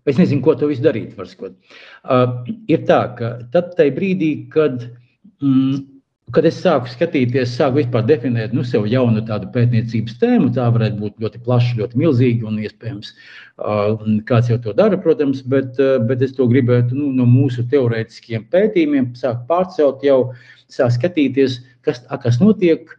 [0.08, 1.14] Es nezinu, ko tu visu darīt.
[1.14, 4.88] Uh, ir tā, ka tad brīdī, kad,
[5.42, 5.76] mm,
[6.34, 10.98] kad es sāku skatīties, sāku vispār definēt nu, sev jaunu tādu pētniecības tēmu, tā varētu
[11.04, 16.00] būt ļoti plaša, ļoti milzīga un iespējams uh, kāds jau to dara, protams, bet, uh,
[16.08, 20.18] bet es to gribētu nu, no mūsu teorētiskiem pētījumiem sākt pārcelt jau,
[20.72, 22.90] sākt skatīties, kas, a, kas notiek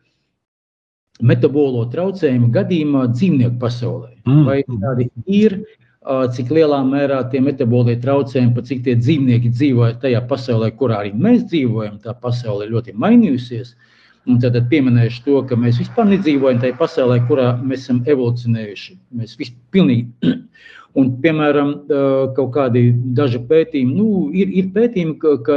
[1.21, 4.13] metabolo traucējumu gadījumā dzīvnieku pasaulē.
[4.23, 4.43] Mm.
[4.47, 5.59] Vai tādi ir
[6.35, 11.13] cik lielā mērā tie metabolie traucējumi, pat cik tie dzīvnieki dzīvo tajā pasaulē, kurā arī
[11.15, 11.99] mēs dzīvojam.
[12.03, 13.73] Tā pasaule ir ļoti mainījusies.
[14.27, 18.95] Un tad pieminēšu to, ka mēs vispār nedzīvojam tajā pasaulē, kurā mēs esam evolūcionējuši.
[19.19, 20.07] Mēs visi pilnīgi.
[20.93, 21.69] Un, piemēram,
[22.37, 25.55] kaut kādi daži pētījumi, nu, ir, ir pētījumi, ka, ka,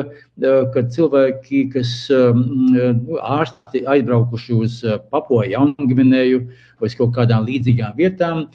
[0.72, 4.78] ka cilvēki, kas nu, ārsti aizbraukuši uz
[5.12, 6.38] Papoju, Jaungvinēju
[6.80, 8.46] vai kaut kādām līdzīgām vietām,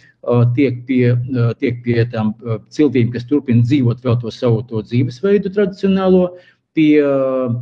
[0.58, 1.14] tiek pie,
[1.62, 2.34] tiek pie tām
[2.74, 6.32] ciltīm, kas turpina dzīvot vēl to savu to dzīvesveidu tradicionālo,
[6.74, 6.98] pie,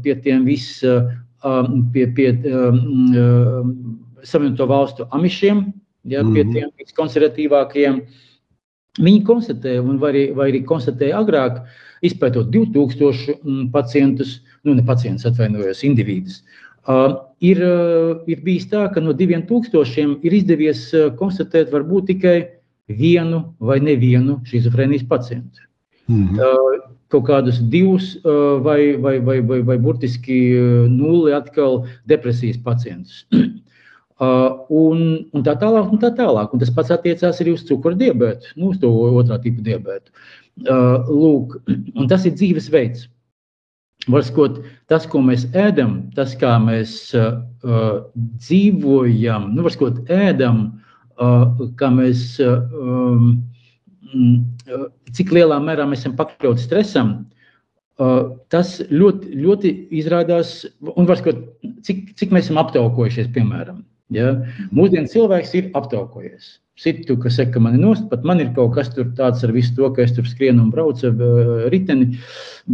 [0.03, 1.11] pie tiem visiem,
[1.91, 2.32] pie, pie
[4.24, 5.61] Savienoto valstu amišiem,
[6.11, 6.51] ja, pie Mhm.
[6.55, 8.01] tiem viskonservatīvākajiem.
[9.00, 11.62] Viņi konstatēja, vai arī, vai arī konstatēja agrāk,
[12.06, 16.41] izpētot 2000 mm, pacientus, nu ne pacientus, atvainojos, individus.
[16.89, 22.38] Uh, ir, uh, ir bijis tā, ka no 2000 ir izdevies uh, konstatēt varbūt tikai
[22.89, 25.68] vienu vai nevienu šizofrēnijas pacientu.
[26.10, 26.39] Mhm.
[26.39, 30.38] Uh, kaut kādus divus uh, vai, vai, vai, vai, vai burtiski
[30.89, 33.26] nulli atkal depresijas pacientus.
[34.20, 36.51] Uh, un, un tā tālāk, un tā tālāk.
[36.51, 40.11] Un tas pats attiecās arī uz cukuru diabetu, nu, uz to otrā tipa diabetu.
[40.67, 41.53] Uh, lūk,
[42.11, 43.05] tas ir dzīvesveids.
[44.11, 44.57] Varskot,
[44.91, 48.01] tas, ko mēs ēdam, tas, kā mēs uh, uh,
[48.43, 50.65] dzīvojam, nu, varskot, ēdam,
[51.15, 53.30] uh, kā mēs, uh, um,
[54.09, 54.34] mm,
[54.67, 57.13] uh, cik lielā mērā mēs esam pakļauti stresam,
[57.99, 60.57] uh, tas ļoti, ļoti izrādās,
[60.91, 61.39] un varskot,
[61.88, 63.80] cik, cik mēs esam aptaukojušies, piemēram.
[64.14, 64.34] Ja?
[64.76, 66.57] Mūsdienu cilvēks ir aptaukojies.
[66.80, 69.74] Citu, kas saka, ka man ir nost, pat man ir kaut kas tāds ar visu
[69.76, 72.14] to, ka es tur skrienu un braucu ar uh, riteni.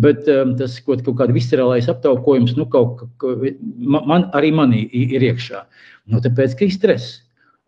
[0.05, 3.33] Bet um, tas kaut, kaut kāda viscerālais aptaukojums, nu, kaut, ka,
[3.81, 5.63] man, arī manī ir iekšā.
[6.13, 7.24] Nu, tāpēc, ka ir stress.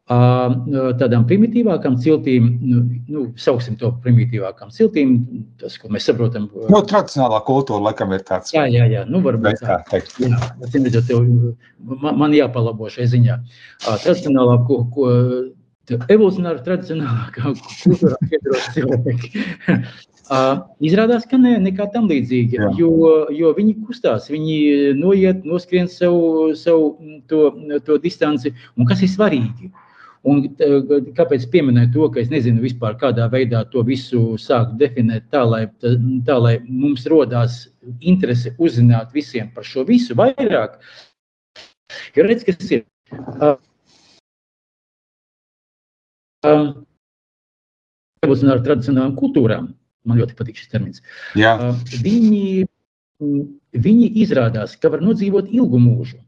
[0.08, 0.54] Uh,
[0.96, 2.78] tādām primitīvākām ciltīm, nu,
[3.12, 5.18] nu, sauksim to primitīvākām ciltīm,
[5.60, 6.46] tas, ko mēs saprotam.
[6.72, 8.54] Nu, tradicionālā kultūra laikam ir tāds.
[8.56, 9.02] Jā, jā, jā.
[9.12, 10.16] Nu, varbūt tā teikt.
[10.24, 11.12] Jā, acīm redzot,
[11.84, 13.36] man, man jāpalabo šai ziņā.
[13.84, 15.10] Uh, tradicionālā, ko, ko
[15.92, 17.52] evolūcionāri tradicionālākā
[17.84, 19.34] kultūrā piedros cilvēki.
[20.28, 22.58] Uh, izrādās, ka nē, nekā tam līdzīga.
[22.58, 22.70] Jā.
[22.76, 22.90] Jo,
[23.32, 24.58] jo viņi kustās, viņi
[25.00, 26.90] noiet, noskrien savu, savu
[27.32, 27.46] to,
[27.88, 28.52] to distanci.
[28.76, 29.72] Un kas ir svarīgi?
[30.28, 30.42] Un,
[31.16, 35.62] kāpēc pieminēju to, ka es nezinu vispār, kādā veidā to visu sāku definēt, tā lai,
[36.28, 37.62] tā, lai mums rodās
[38.02, 40.82] interese uzzināt visiem par šo visu vairāk.
[42.18, 42.84] Jo redz, kas ir.
[43.40, 43.56] Uh,
[46.44, 46.70] um,
[48.26, 49.72] evolūcionāri tradicionālām kultūrām,
[50.08, 51.04] man ļoti patīk šis termins.
[51.56, 52.68] Uh, viņi,
[53.88, 56.20] viņi izrādās, ka var nodzīvot ilgu mūžu.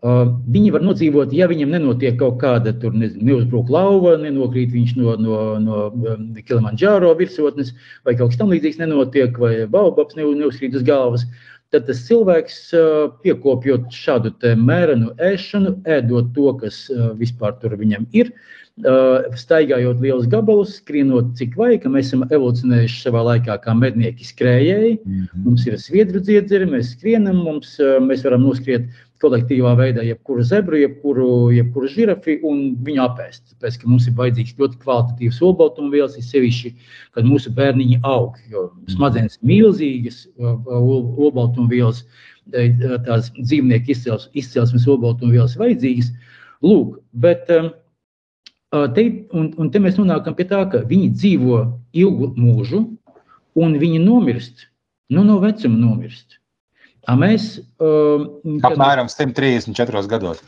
[0.00, 5.40] Viņi var nodzīvot, ja viņiem nenotiek kaut kāda tur, neuzbruk lauva, nenokrīt viņš no, no,
[5.60, 7.74] no um, Kilimanjaro virsotnes,
[8.08, 11.26] vai kaut kas tam līdzīgs nenotiek, vai baobabs ne, neuzkrīt uz galvas.
[11.70, 12.56] Tad tas cilvēks,
[13.22, 16.80] piekopjot šādu mērenu ēšanu, ēdot to, kas
[17.20, 18.32] vispār tur viņam ir,
[19.38, 24.96] staigājot lielus gabalus, skrienot cik vajag, ka mēs esam evolūcionējuši savā laikā kā mednieki skrējēji.
[25.04, 25.44] Mhm.
[25.44, 27.76] Mums ir sviedru dziedzeri, mēs skrienam, mums,
[28.08, 28.88] mēs varam noskriet
[29.20, 33.42] kolektīvā veidā jebkuru zebru, jebkuru, jebkuru žirafi un viņu apēst.
[33.52, 36.72] Tāpēc, mums ir vajadzīgs ļoti kvalitatīvs olbaltumvielas, ir sevišķi,
[37.16, 42.04] kad mūsu bērniņi aug, jo smadzenes milzīgas olbaltumvielas,
[42.50, 46.10] tās dzīvnieku izcels, izcelsmes olbaltumvielas vajadzīgas.
[46.64, 49.06] Lūk, bet te,
[49.36, 51.62] un, un te mēs nonākam pie tā, ka viņi dzīvo
[52.00, 52.84] ilgu mūžu
[53.60, 54.68] un viņi nomirst,
[55.12, 56.39] nu no vecuma nomirst.
[57.08, 57.52] A mēs,
[57.84, 58.26] uh,
[58.68, 60.42] Apmēram 134 gados.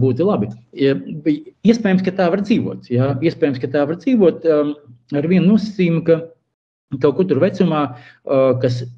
[0.00, 0.50] būtu labi.
[0.74, 2.90] Iespējams, ka tā var dzīvot.
[2.92, 3.12] Jā.
[3.22, 4.74] Iespējams, ka tā var dzīvot um,
[5.16, 6.20] ar vienu nosacījumu, ka
[6.98, 7.82] kaut kur tur vecumā,
[8.26, 8.90] uh, kas, uh,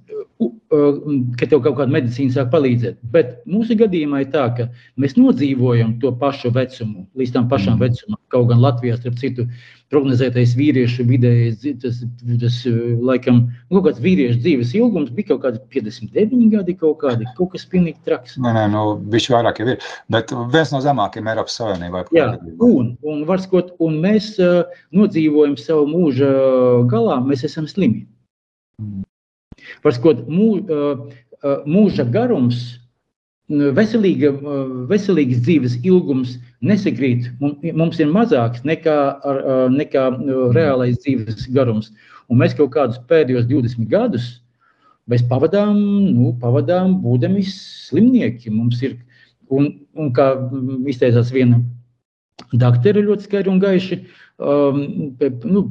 [0.72, 2.98] ka tev kaut kāda medicīna sāk palīdzēt.
[3.12, 4.68] Bet mūsu gadījumā ir tā, ka
[5.00, 7.82] mēs nodzīvojam to pašu vecumu, līdz tam pašam mm.
[7.84, 8.20] vecumam.
[8.32, 9.44] Kaut gan Latvijā, starp citu,
[9.92, 12.00] prognozētais vīriešu vidējais, tas,
[12.40, 12.56] tas
[13.04, 17.52] laikam, nu, kaut kāds vīriešu dzīves ilgums bija kaut kādi 59 gadi, kaut, kādi, kaut
[17.52, 18.38] kas pilnīgi traks.
[18.40, 22.06] Nē, nē, nu, viņš vairāk jau ir, bet viens no zemākajiem Eiropas Savienībā.
[22.16, 24.62] Jā, un, un, varskot, un mēs uh,
[24.96, 26.32] nodzīvojam savu mūža
[26.92, 28.06] galā, mēs esam slimi.
[29.82, 32.62] Varskot, mū, uh, mūža garums,
[33.50, 34.30] veselīga,
[34.88, 37.28] veselīgas dzīves ilgums nesakrīt.
[37.40, 40.06] Mums ir mazāks nekā, ar, nekā
[40.54, 41.90] reālais dzīves garums.
[42.30, 44.38] Un mēs kaut kādus pēdējos 20 gadus
[45.10, 45.76] mēs pavadām,
[46.14, 48.50] nu, pavadām būdami slimnieki.
[48.54, 48.96] Mums ir,
[49.50, 50.32] un, un kā
[50.88, 51.60] izteicās viena
[52.52, 53.98] doktora ļoti skaidri un gaiši,
[54.42, 54.80] um,
[55.48, 55.64] nu,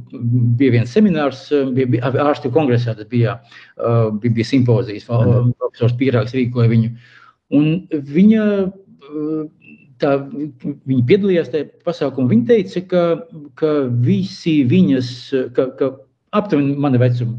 [0.59, 3.39] bija viens seminārs, bija, bija ārstu kongresā, tas bija,
[3.78, 6.93] uh, bija, bija simpozijas, profesors Pīrāks rīkoja viņu.
[7.51, 8.45] Un viņa,
[10.01, 10.14] tā,
[10.88, 12.32] viņa piedalījās tajā pasākumā.
[12.32, 13.03] Viņa teica, ka,
[13.59, 13.74] ka
[14.05, 15.12] visi viņas,
[15.57, 15.91] ka, ka
[16.38, 17.38] aptuveni mana vecuma,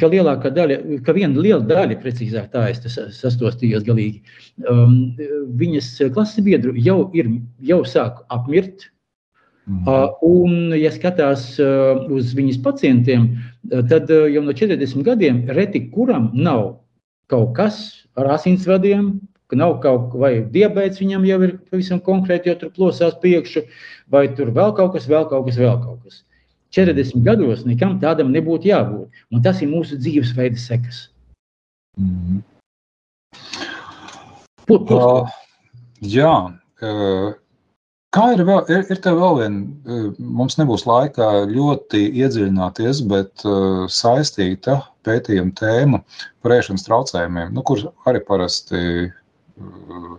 [0.00, 2.82] ka lielākā daļa, ka viena liela daļa, precīzāk tā es
[3.16, 4.22] sastostījos galīgi,
[4.68, 4.96] um,
[5.60, 7.30] viņas klases biedru jau ir,
[7.64, 8.88] jau sāk apmirt.
[9.62, 9.86] Mm.
[10.26, 11.52] Un, ja skatās
[12.10, 13.28] uz viņas pacientiem,
[13.70, 16.80] tad jau no 40 gadiem reti kuram nav
[17.30, 17.78] kaut kas
[18.18, 19.20] ar asinsvadiem,
[19.52, 23.62] ka nav kaut kā, vai diabetes viņam jau ir pavisam konkrēti, jo tur plosās priekšu,
[24.12, 26.22] vai tur vēl kaut kas, vēl kaut kas, vēl kaut kas.
[26.72, 29.22] 40 gados nekam tādam nebūtu jābūt.
[29.32, 31.06] Un tas ir mūsu dzīvesveida sekas.
[32.00, 32.40] Mm.
[34.66, 34.96] Put, put.
[34.96, 35.30] Uh,
[36.00, 36.32] jā,
[36.82, 37.32] uh,
[38.12, 43.44] Kā ir vēl, ir, ir tev vēl viena, eh, mums nebūs laika ļoti iedziļināties, bet
[43.48, 44.74] uh, saistīta
[45.08, 46.02] pētījuma tēma
[46.44, 50.18] par ēšanas traucējumiem, nu, kur arī parasti uh,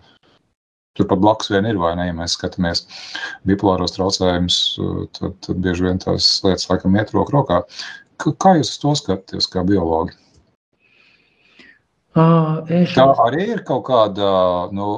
[0.97, 2.85] turpat blakus vien ir, vai ne, ja mēs skatāmies
[3.49, 4.57] bipolāros traucējumus,
[5.17, 7.63] tad, tad bieži vien tās lietas laikam iet roku rokā.
[8.21, 10.15] Kā jūs to skatāties kā biologi?
[12.13, 14.27] Tā arī ir kaut kāda
[14.75, 14.89] nu,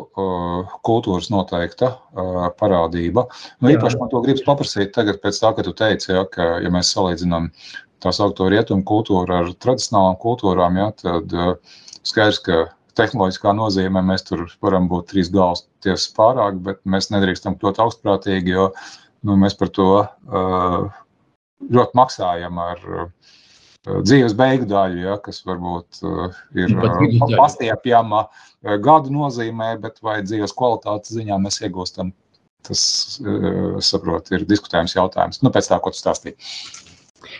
[0.83, 1.93] kultūras noteikta
[2.59, 3.23] parādība.
[3.63, 6.71] Nu, īpaši man to gribas paprasīt tagad, pēc tā, ka tu teici, ja, ka, ja
[6.75, 7.47] mēs salīdzinām
[8.03, 11.31] tā saucamo rietumu kultūru ar tradicionālām kultūrām, ja, tad
[12.03, 12.65] skaidrs, ka
[12.97, 18.55] tehnoloģiskā nozīmē mēs tur varam būt trīs galvas tiesas pārāk, bet mēs nedrīkstam kļūt augstprātīgi,
[18.55, 18.69] jo
[19.25, 19.89] nu, mēs par to
[21.75, 22.83] ļoti maksājam ar
[23.85, 26.01] dzīves beigu daļu, ja, kas varbūt
[26.57, 26.73] ir
[27.35, 28.25] pastiepjama
[28.83, 32.09] gadu nozīmē, bet vai dzīves kvalitātes ziņā mēs iegūstam,
[32.65, 32.81] tas,
[33.85, 35.43] saprotu, ir diskutējums jautājums.
[35.45, 36.35] Nu, pēc tā, ko tu stāstīji.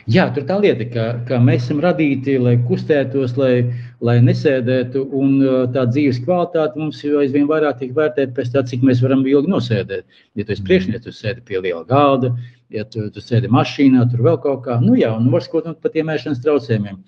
[0.10, 3.66] Jā, tur tā lieta, ka, ka mēs esam radīti, lai kustētos, lai,
[4.06, 5.36] lai nesēdētu, un
[5.76, 9.52] tā dzīves kvalitāte mums jau aizvien vairāk tiek vērtēta pēc tā, cik mēs varam ilgi
[9.52, 10.20] nosēdēt.
[10.40, 12.34] Ja tu esi priekšnieks, tu sēdi pie liela galda,
[12.74, 14.80] ja tu, tu sēdi mašīnā, tur vēl kaut kā.
[14.82, 17.02] Nu, jā, un var skot par tiem ēšanas traucējumiem.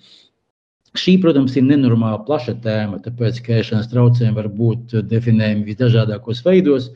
[0.98, 6.92] Šī, protams, ir nenormāli plaša tēma, tāpēc, ka ēšanas traucējumi var būt definējami visdažādākos veidos,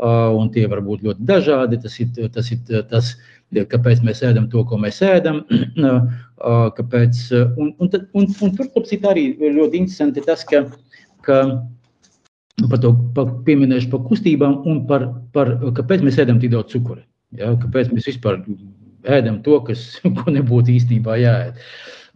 [0.00, 1.80] un tie var būt ļoti dažādi.
[1.82, 3.12] Tas ir tas, ir tas
[3.52, 5.42] kāpēc mēs ēdam to, ko mēs ēdam.
[6.76, 7.18] Kāpēc,
[7.54, 8.66] un, un, tad, un, un tur
[9.06, 10.64] arī ļoti interesanti tas, ka,
[11.22, 11.36] ka
[12.68, 17.02] par to pa, pieminēšu par kustībām un par, par kāpēc mēs ēdam tik daudz cukuru.
[17.38, 18.42] Ja, kāpēc mēs vispār
[19.06, 21.62] ēdam to, kas, ko nebūtu īstenībā jāēd.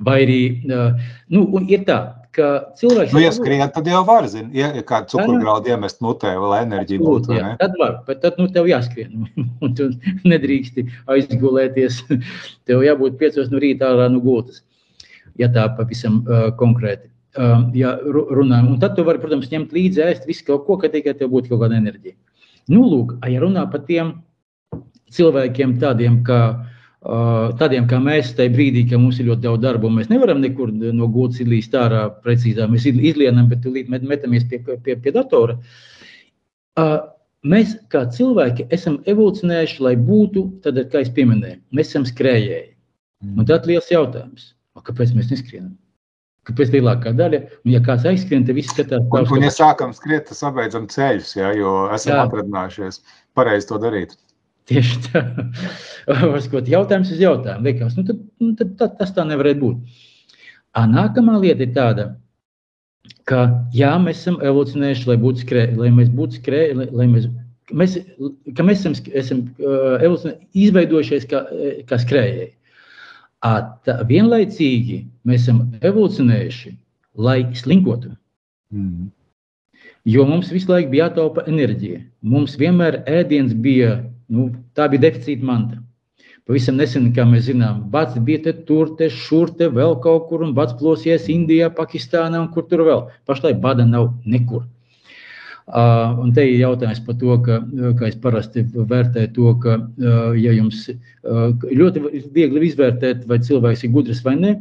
[0.07, 2.01] Vai arī nu, ir tā,
[2.37, 3.15] ka cilvēks.
[3.15, 7.03] Nu, ja skrien, tad jau var, zin, ja, ja kādu cukurgraudu iemest mutē, lai enerģija
[7.03, 7.35] būtu.
[7.37, 9.27] Jā, tad var, bet tad, nu, tev jāskrien,
[9.65, 9.89] un tu
[10.29, 12.03] nedrīksti aizgulēties.
[12.69, 14.63] Tev jābūt piecos no rīta ārā no gultas,
[15.41, 17.09] ja tā pavisam uh, konkrēti.
[17.37, 20.89] Uh, ja runājam, un tad tu vari, protams, ņemt līdzi ēst visu kaut ko, ka
[20.93, 22.17] tikai tev būtu kaut kāda enerģija.
[22.73, 24.17] Nu, lūk, ja runā par tiem
[25.15, 26.41] cilvēkiem tādiem, kā,
[27.61, 31.09] tādiem kā mēs, tajā brīdī, kad mums ir ļoti daudz darba, mēs nevaram nekur no
[31.13, 32.71] gultas izlīst ārā precīzāk.
[32.73, 35.59] Mēs izlienam, bet tūlīt metamies pie, pie, pie datora.
[37.47, 42.73] Mēs kā cilvēki esam evolūcionējuši, lai būtu, tad, kā es pieminēju, mēs esam skrējēji.
[43.37, 44.53] Un tad liels jautājums,
[44.87, 45.77] kāpēc mēs neskrienam?
[46.47, 49.03] Kāpēc lielākā daļa, un ja kāds aizskrien, tad viss skatās.
[49.03, 52.27] Un, un ja sākam skriet, tad sabeidzam ceļus, ja, jo esam Jā.
[52.29, 53.01] atradinājušies
[53.35, 54.15] pareizi to darīt.
[54.67, 55.23] Tieši tā.
[56.35, 57.67] Varbūt jautājums uz jautājumu.
[57.67, 60.05] Liekas, nu tad, nu tad, tad tas tā nevarētu būt.
[60.77, 62.07] Nākamā lieta ir tāda,
[63.29, 67.29] ka jā, mēs esam evolūcionējuši, lai, būtu skrē, lai mēs būtu skrēji, lai, lai mēs,
[67.73, 67.97] mēs,
[68.59, 70.27] ka mēs esam, esam uh,
[70.67, 71.47] izveidojušies kā,
[71.89, 72.51] kā skrējēji.
[73.87, 76.73] Tā, vienlaicīgi mēs esam evolūcionējuši,
[77.23, 78.17] lai slinkotu.
[78.75, 79.13] Mm.
[80.07, 82.01] Jo mums visu laiku bija jātaupa enerģija.
[82.27, 83.97] Mums vienmēr ēdiens bija
[84.33, 85.83] Nu, tā bija deficīta manta.
[86.47, 90.45] Pavisam nesen, kā mēs zinām, Bats bija te tur, te šur, te vēl kaut kur,
[90.47, 93.03] un Bats plosies Indijā, Pakistānā un kur tur vēl.
[93.27, 94.63] Pašlaik bada nav nekur.
[95.67, 97.59] Uh, un te ir jautājums par to, ka,
[97.99, 101.49] kā es parasti vērtēju to, ka, uh, ja jums uh,
[101.81, 102.05] ļoti
[102.37, 104.53] viegli izvērtēt, vai cilvēks ir gudrs vai nē,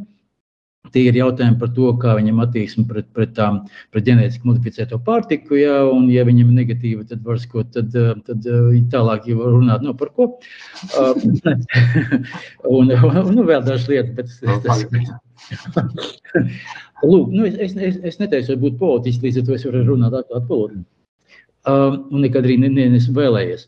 [0.94, 3.62] Tie ir jautājumi par to, kā viņam attieksme pret, pret, tām,
[3.94, 5.58] pret ģenētiski modificēto pārtiku.
[5.60, 7.94] Ja, un, ja viņam ir negatīva, tad var skot, tad,
[8.28, 8.48] tad
[8.92, 10.28] tālāk jau runāt no nu, par ko.
[12.76, 14.14] un, un nu, vēl dažas lietas.
[14.16, 14.84] Bet, tas,
[17.04, 20.16] Lūk, nu, es, es, es neteicu, vai būt politiķis, līdz ar to es varu runāt
[20.16, 20.82] atklāt valodu.
[21.66, 23.66] Um, un nekad arī ne, ne, nesmu vēlējies.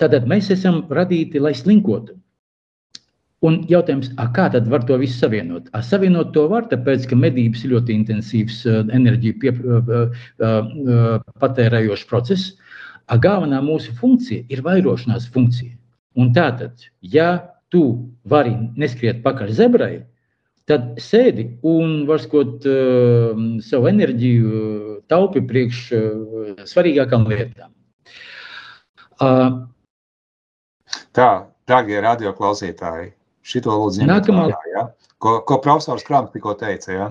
[0.00, 2.14] Tātad mēs esam radīti, lai slinkotu.
[3.46, 5.70] Un jautājums, a, kā tad var to visu savienot?
[5.72, 9.54] A, savienot to var, tāpēc, ka medības ir ļoti intensīvs enerģiju pie,
[11.40, 12.52] patērējošs process.
[13.08, 15.72] A, galvenā mūsu funkcija ir vairošanās funkcija.
[16.20, 17.30] Un tātad, ja
[17.72, 17.84] tu
[18.28, 19.94] vari neskriet pakaļ zebrai,
[20.70, 24.50] tad sēdi un var skot uh, savu enerģiju,
[25.10, 27.72] taupi priekš uh, svarīgākām lietām.
[29.20, 29.64] Uh,
[31.14, 31.30] Tā,
[31.70, 33.10] dārgie radioklausītāji,
[33.50, 34.48] Šito lūdzu ņemiet Nākamā...
[34.50, 34.84] vērā, ja?
[35.22, 36.92] ko, ko profesors Krāms tikko teica.
[36.94, 37.08] Ja?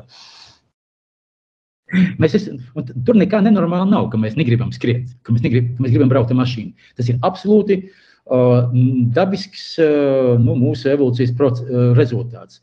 [2.22, 2.60] Mēs esam,
[3.06, 6.34] tur nekā nenormāla nav, ka mēs negribam skriet, ka mēs, negrib, ka mēs gribam braukt
[6.34, 6.90] ar mašīnu.
[7.00, 8.70] Tas ir absolūti uh,
[9.16, 12.62] dabisks uh, nu, mūsu evolūcijas proc, uh, rezultāts.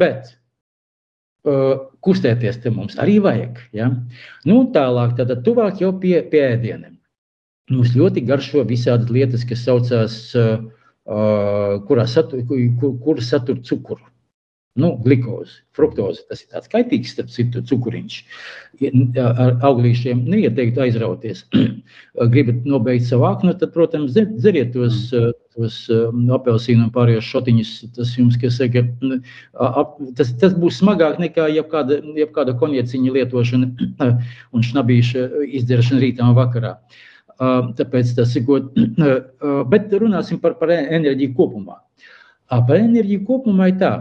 [0.00, 0.30] Bet
[1.50, 3.58] uh, kustēties te mums arī vajag.
[3.76, 3.90] Ja?
[4.46, 6.94] Nu, tālāk, tad tuvāk jau pie, pie ēdieniem.
[7.70, 10.62] Mums ļoti garšo visādas lietas, kas saucās, uh,
[11.10, 14.06] uh, kurās satur, kur, kur satur cukuru.
[14.78, 16.22] Nu, glikozi, fruktozi.
[16.30, 18.18] Tas ir tāds kaitīgs, starp citu, cukuriņš.
[19.18, 21.42] Ar auglīšiem neieteikt aizrauties.
[22.34, 25.34] Gribat nobeigt savu aknu, tad, protams, dzeriet tos, mm.
[25.58, 25.80] tos
[26.38, 27.74] apelsīnu un pārējos šotiņus.
[27.98, 28.86] Tas jums, kas saka,
[30.20, 33.90] tas, tas būs smagāk nekā jebkāda, jebkāda konjeciņa lietošana
[34.54, 35.26] un šnabīša
[35.60, 36.76] izdzeršana rītā un vakarā.
[37.40, 38.72] Tāpēc tas ir god.
[39.72, 41.80] Bet runāsim par, par enerģiju kopumā.
[42.50, 43.92] Par enerģiju kopumā ir tā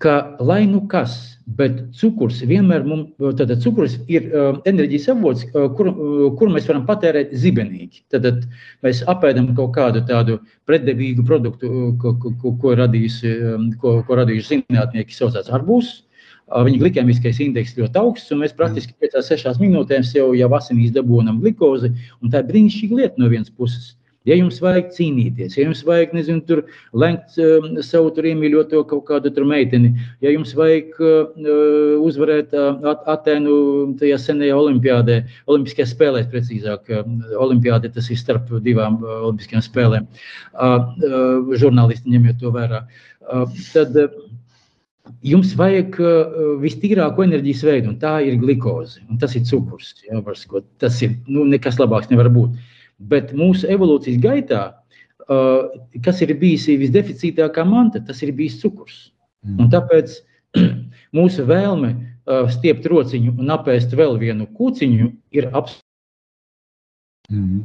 [0.00, 1.14] ka lai nu kas,
[1.58, 4.30] bet cukurs vienmēr mums, tad cukurs ir
[4.68, 5.44] enerģijas avots,
[5.76, 5.90] kur,
[6.38, 8.04] kur mēs varam patērēt zibenīgi.
[8.14, 8.46] Tad,
[8.86, 10.38] mēs apēdam kaut kādu tādu
[10.70, 15.92] pretdevīgu produktu, ko, ko, ko, radījusi, um, ko, ko radījuši zinātnieki, saucās arbūs.
[16.50, 21.92] Viņa glikēmiskais indeks ļoti augsts, un mēs praktiski 5-6 minūtēs jau, jau asinīs dabūjam glikozi.
[22.32, 23.92] Tā ir brīnišķīga lieta no vienas puses.
[24.28, 26.58] Ja jums vajag cīnīties, ja jums vajag, nezinu, tur
[26.92, 31.46] lenkt uh, savu tur iemīļoto kaut kādu tur meiteni, ja jums vajag uh,
[32.04, 33.54] uzvarēt uh, Atēnu
[34.02, 37.08] tajā senajā olimpiādē, olimpiskajā spēlēs precīzāk, uh,
[37.40, 40.10] olimpiādē tas ir starp divām uh, olimpiskajām spēlēm,
[40.52, 42.84] uh, uh, žurnālisti ņemiet to vērā,
[43.24, 44.12] uh, tad uh,
[45.26, 50.20] jums vajag uh, vistīrāko enerģijas veidu, un tā ir glikoze, un tas ir cukurs, jā,
[50.26, 52.56] varskot, tas ir, nu, nekas labāks nevar būt.
[53.10, 54.62] Bet mūsu evolūcijas gaitā,
[55.26, 55.70] uh,
[56.04, 59.08] kas ir bijis visdeficītākā manta, tas ir bijis cukurs.
[59.46, 59.64] Mm.
[59.64, 60.16] Un tāpēc
[61.18, 65.86] mūsu vēlme uh, stiept rociņu un apēst vēl vienu kūciņu ir absolūti.
[67.30, 67.64] Mm.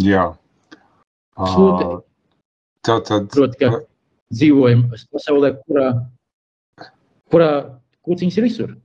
[0.00, 0.30] Jā.
[1.40, 2.00] Uh,
[2.86, 3.28] tā tad.
[3.32, 3.80] Proti, ka
[4.34, 5.88] dzīvojam pasaulē, kurā,
[7.32, 7.50] kurā
[8.06, 8.76] kūciņas ir visur.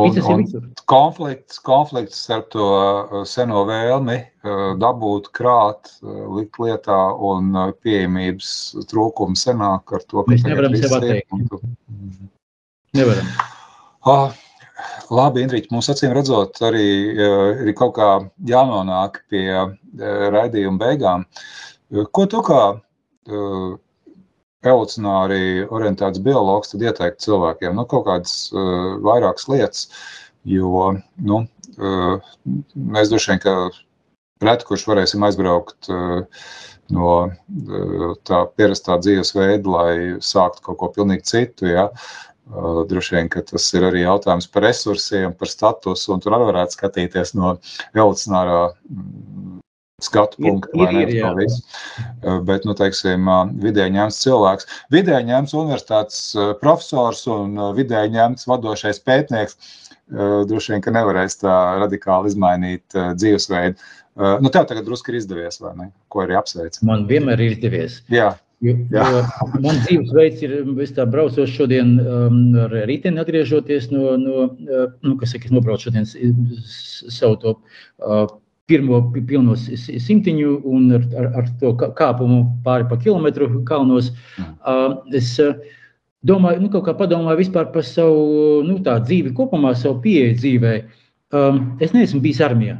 [0.00, 0.44] Un, un
[0.88, 7.52] konflikts, konflikts starp to uh, seno vēlmi uh, dabūt, krāt, uh, likt lietā un
[7.84, 8.52] pieejamības
[8.88, 11.36] trūkumu senāk ar to, ka mēs nevaram sev atteikt.
[11.50, 11.60] Tu...
[12.96, 13.28] Nevaram.
[14.08, 14.32] Ah,
[15.12, 18.08] labi, Indriķi, mums acīm redzot, arī ir kaut kā
[18.48, 19.44] jānonāk pie
[20.32, 21.28] raidījuma beigām.
[22.16, 22.62] Ko tu kā
[24.62, 29.86] evolucionāri orientēts biologs, tad ieteikt cilvēkiem nu, kaut kādas uh, vairākas lietas.
[30.48, 30.88] Jo
[31.22, 31.44] nu,
[31.78, 32.34] uh,
[32.74, 33.54] mēs droši vien, ka
[34.42, 36.22] reti kurš varēsim aizbraukt uh,
[36.94, 41.70] no uh, tā pierastā dzīvesveida, lai sāktu kaut ko pilnīgi citu.
[41.70, 41.88] Ja?
[42.52, 46.78] Uh, droši vien, tas ir arī jautājums par resursiem, par statusu, un tur arī varētu
[46.78, 47.56] skatīties no
[47.94, 48.62] evolucionārā
[50.06, 51.04] skatu punktu, vai ne?
[51.06, 51.62] Ir, visu.
[52.22, 58.14] Eh, bet, nu, teiksim, eh, vidēji ņemts cilvēks, vidēji ņemts universitātes eh, profesors un vidēji
[58.16, 59.78] ņemts vadošais pētnieks,
[60.12, 63.78] droši vien, ka nevarēs tā radikāli izmainīt dzīvesveidu.
[64.44, 65.86] Nu, tev tagad drusku ir izdevies, vai ne?
[66.12, 66.76] Ko arī apsveic.
[66.84, 68.02] Man vienmēr ir izdevies.
[68.12, 68.34] Jā.
[68.62, 69.22] Jo, jo
[69.64, 70.52] man dzīvesveids ir,
[70.84, 75.88] es tā braucos šodien um, ar riteni atgriežoties no, no nu, kas saka, es nobraucu
[75.88, 76.06] šodien
[77.10, 78.28] savu to uh,
[78.70, 84.12] pirmo pilno simtiņu un ar, ar, ar to kāpumu pāri pa kilometru kalnos.
[84.38, 85.56] Uh, es uh,
[86.26, 90.74] domāju, nu, kaut kā padomāju vispār par savu nu, dzīvi kopumā, savu pieeju dzīvē.
[91.32, 92.78] Um, es neesmu bijis armijā.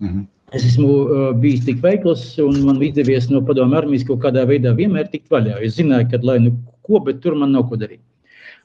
[0.00, 0.26] Mm -hmm.
[0.52, 4.74] Es esmu uh, bijis tik veikls, un man izdevies no padomu armijas kaut kādā veidā
[4.76, 5.56] vienmēr tikt vaļā.
[5.64, 6.52] Es zināju, ka lai nu
[6.82, 8.02] ko, bet tur man nav ko darīt.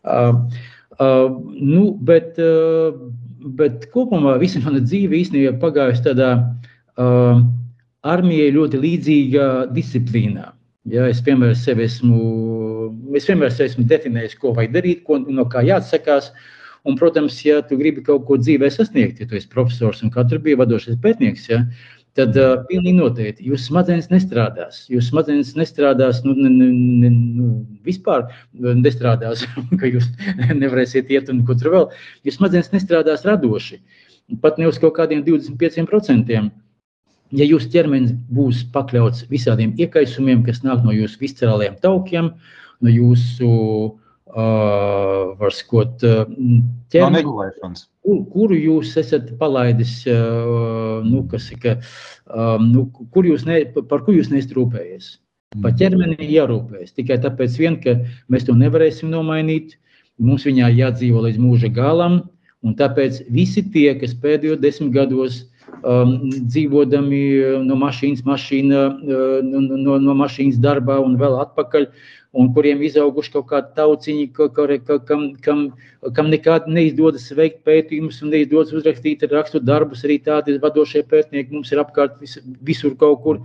[0.04, 0.44] Uh,
[1.00, 2.92] uh, nu, bet, uh,
[3.60, 7.42] bet kopumā visa mana dzīve īstenībā pagājusi tādā uh,
[8.08, 10.52] armijai ļoti līdzīgā disciplīnā.
[10.88, 12.20] Ja, es vienmēr sevi esmu,
[13.18, 16.32] es vienmēr esmu definējis, ko vajag darīt, ko, no kā jāatsakās.
[16.88, 20.40] Un, protams, ja tu gribi kaut ko dzīvē sasniegt, ja tu esi profesors un katrs
[20.46, 21.66] bija vadošais pētnieks, ja,
[22.18, 24.84] tad uh, pilnīgi noteikti jūsu smadzenes nestrādās.
[24.92, 27.50] Jūsu smadzenes nestrādās, nu, ne, ne, nu,
[27.88, 29.46] vispār nestrādās,
[29.80, 30.10] ka jūs
[30.62, 31.90] nevarēsiet iet un ko tur vēl.
[32.28, 33.82] Jūsu smadzenes nestrādās radoši,
[34.44, 36.42] pat ne uz kaut kādiem 25%.
[37.36, 42.34] Ja jūsu ķermenis būs pakļauts visādiem iekaisumiem, kas nāk no jūsu viscerālajiem taukiem,
[42.80, 44.07] no jūsu Uh,
[44.38, 46.04] var skot
[46.94, 47.72] ķermeni, no
[48.06, 51.78] kur, kuru jūs esat palaidis, uh, nu, kas ka,
[52.64, 55.16] nu, kur jūs ne, par ko jūs nestrūpējies.
[55.56, 55.78] Par mm.
[55.80, 56.96] ķermeni jārūpējas.
[56.98, 57.98] Tikai tāpēc, vien, ka
[58.32, 59.78] mēs to nevarēsim nomainīt.
[60.18, 62.24] mums viņā jādzīvo līdz mūža galam,
[62.66, 65.44] un tāpēc visi tie, kas pēdējo desmit gados
[65.84, 67.20] um, dzīvodami
[67.68, 71.86] no mašīnas, mašīna, uh, no, no, no mašīnas darbā un vēl atpakaļ,
[72.38, 75.64] un kuriem izauguši kaut kādi tauciņi, ka, ka, ka, kam, kam,
[76.18, 80.06] kam nekad neizdodas veikt pētījumus un neizdodas uzrakstīt rakstu darbus.
[80.06, 83.42] Arī tādi vadošie pētnieki mums ir apkārt vis, visur kaut kur.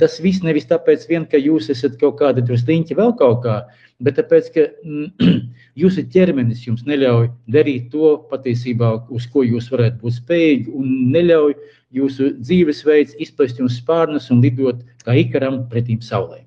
[0.00, 3.60] Tas viss nevis tāpēc, vien, ka jūs esat kaut kādi sliņķi vēl kaut kā,
[4.02, 5.36] bet tāpēc, ka mm,
[5.82, 11.54] jūsu ķermenis jums neļauj darīt to patiesībā, uz ko jūs varētu būt spējīgi, un neļauj
[11.94, 16.45] jūsu dzīvesveids izplest jums spārnus un lidot kā ikaram pretīm saulē.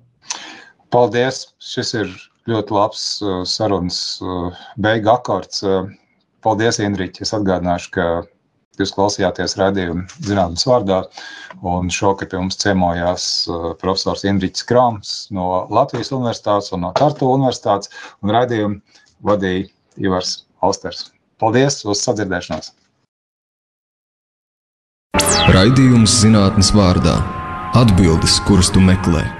[0.90, 1.44] Paldies!
[1.62, 2.10] Šis ir
[2.50, 4.50] ļoti labs uh, sarunas uh,
[4.82, 5.62] beigu akords.
[5.62, 5.86] Uh,
[6.42, 7.22] paldies, Indriķi!
[7.22, 8.06] Es atgādināšu, ka
[8.80, 11.02] jūs klausījāties redzējumu zinātnes vārdā,
[11.62, 13.24] un šokar pie mums ciemojās
[13.82, 17.92] profesors Indriķis Krāms no Latvijas Universitātes un no Tartu Universitātes,
[18.24, 18.80] un redzējumu
[19.28, 19.68] vadīja
[20.00, 21.10] Ivars Austers.
[21.38, 21.82] Paldies!
[21.84, 22.72] Uz sadzirdēšanos!
[25.54, 27.20] Raidījums zinātnes vārdā-
[27.82, 29.39] atbildes, kuras tu meklē.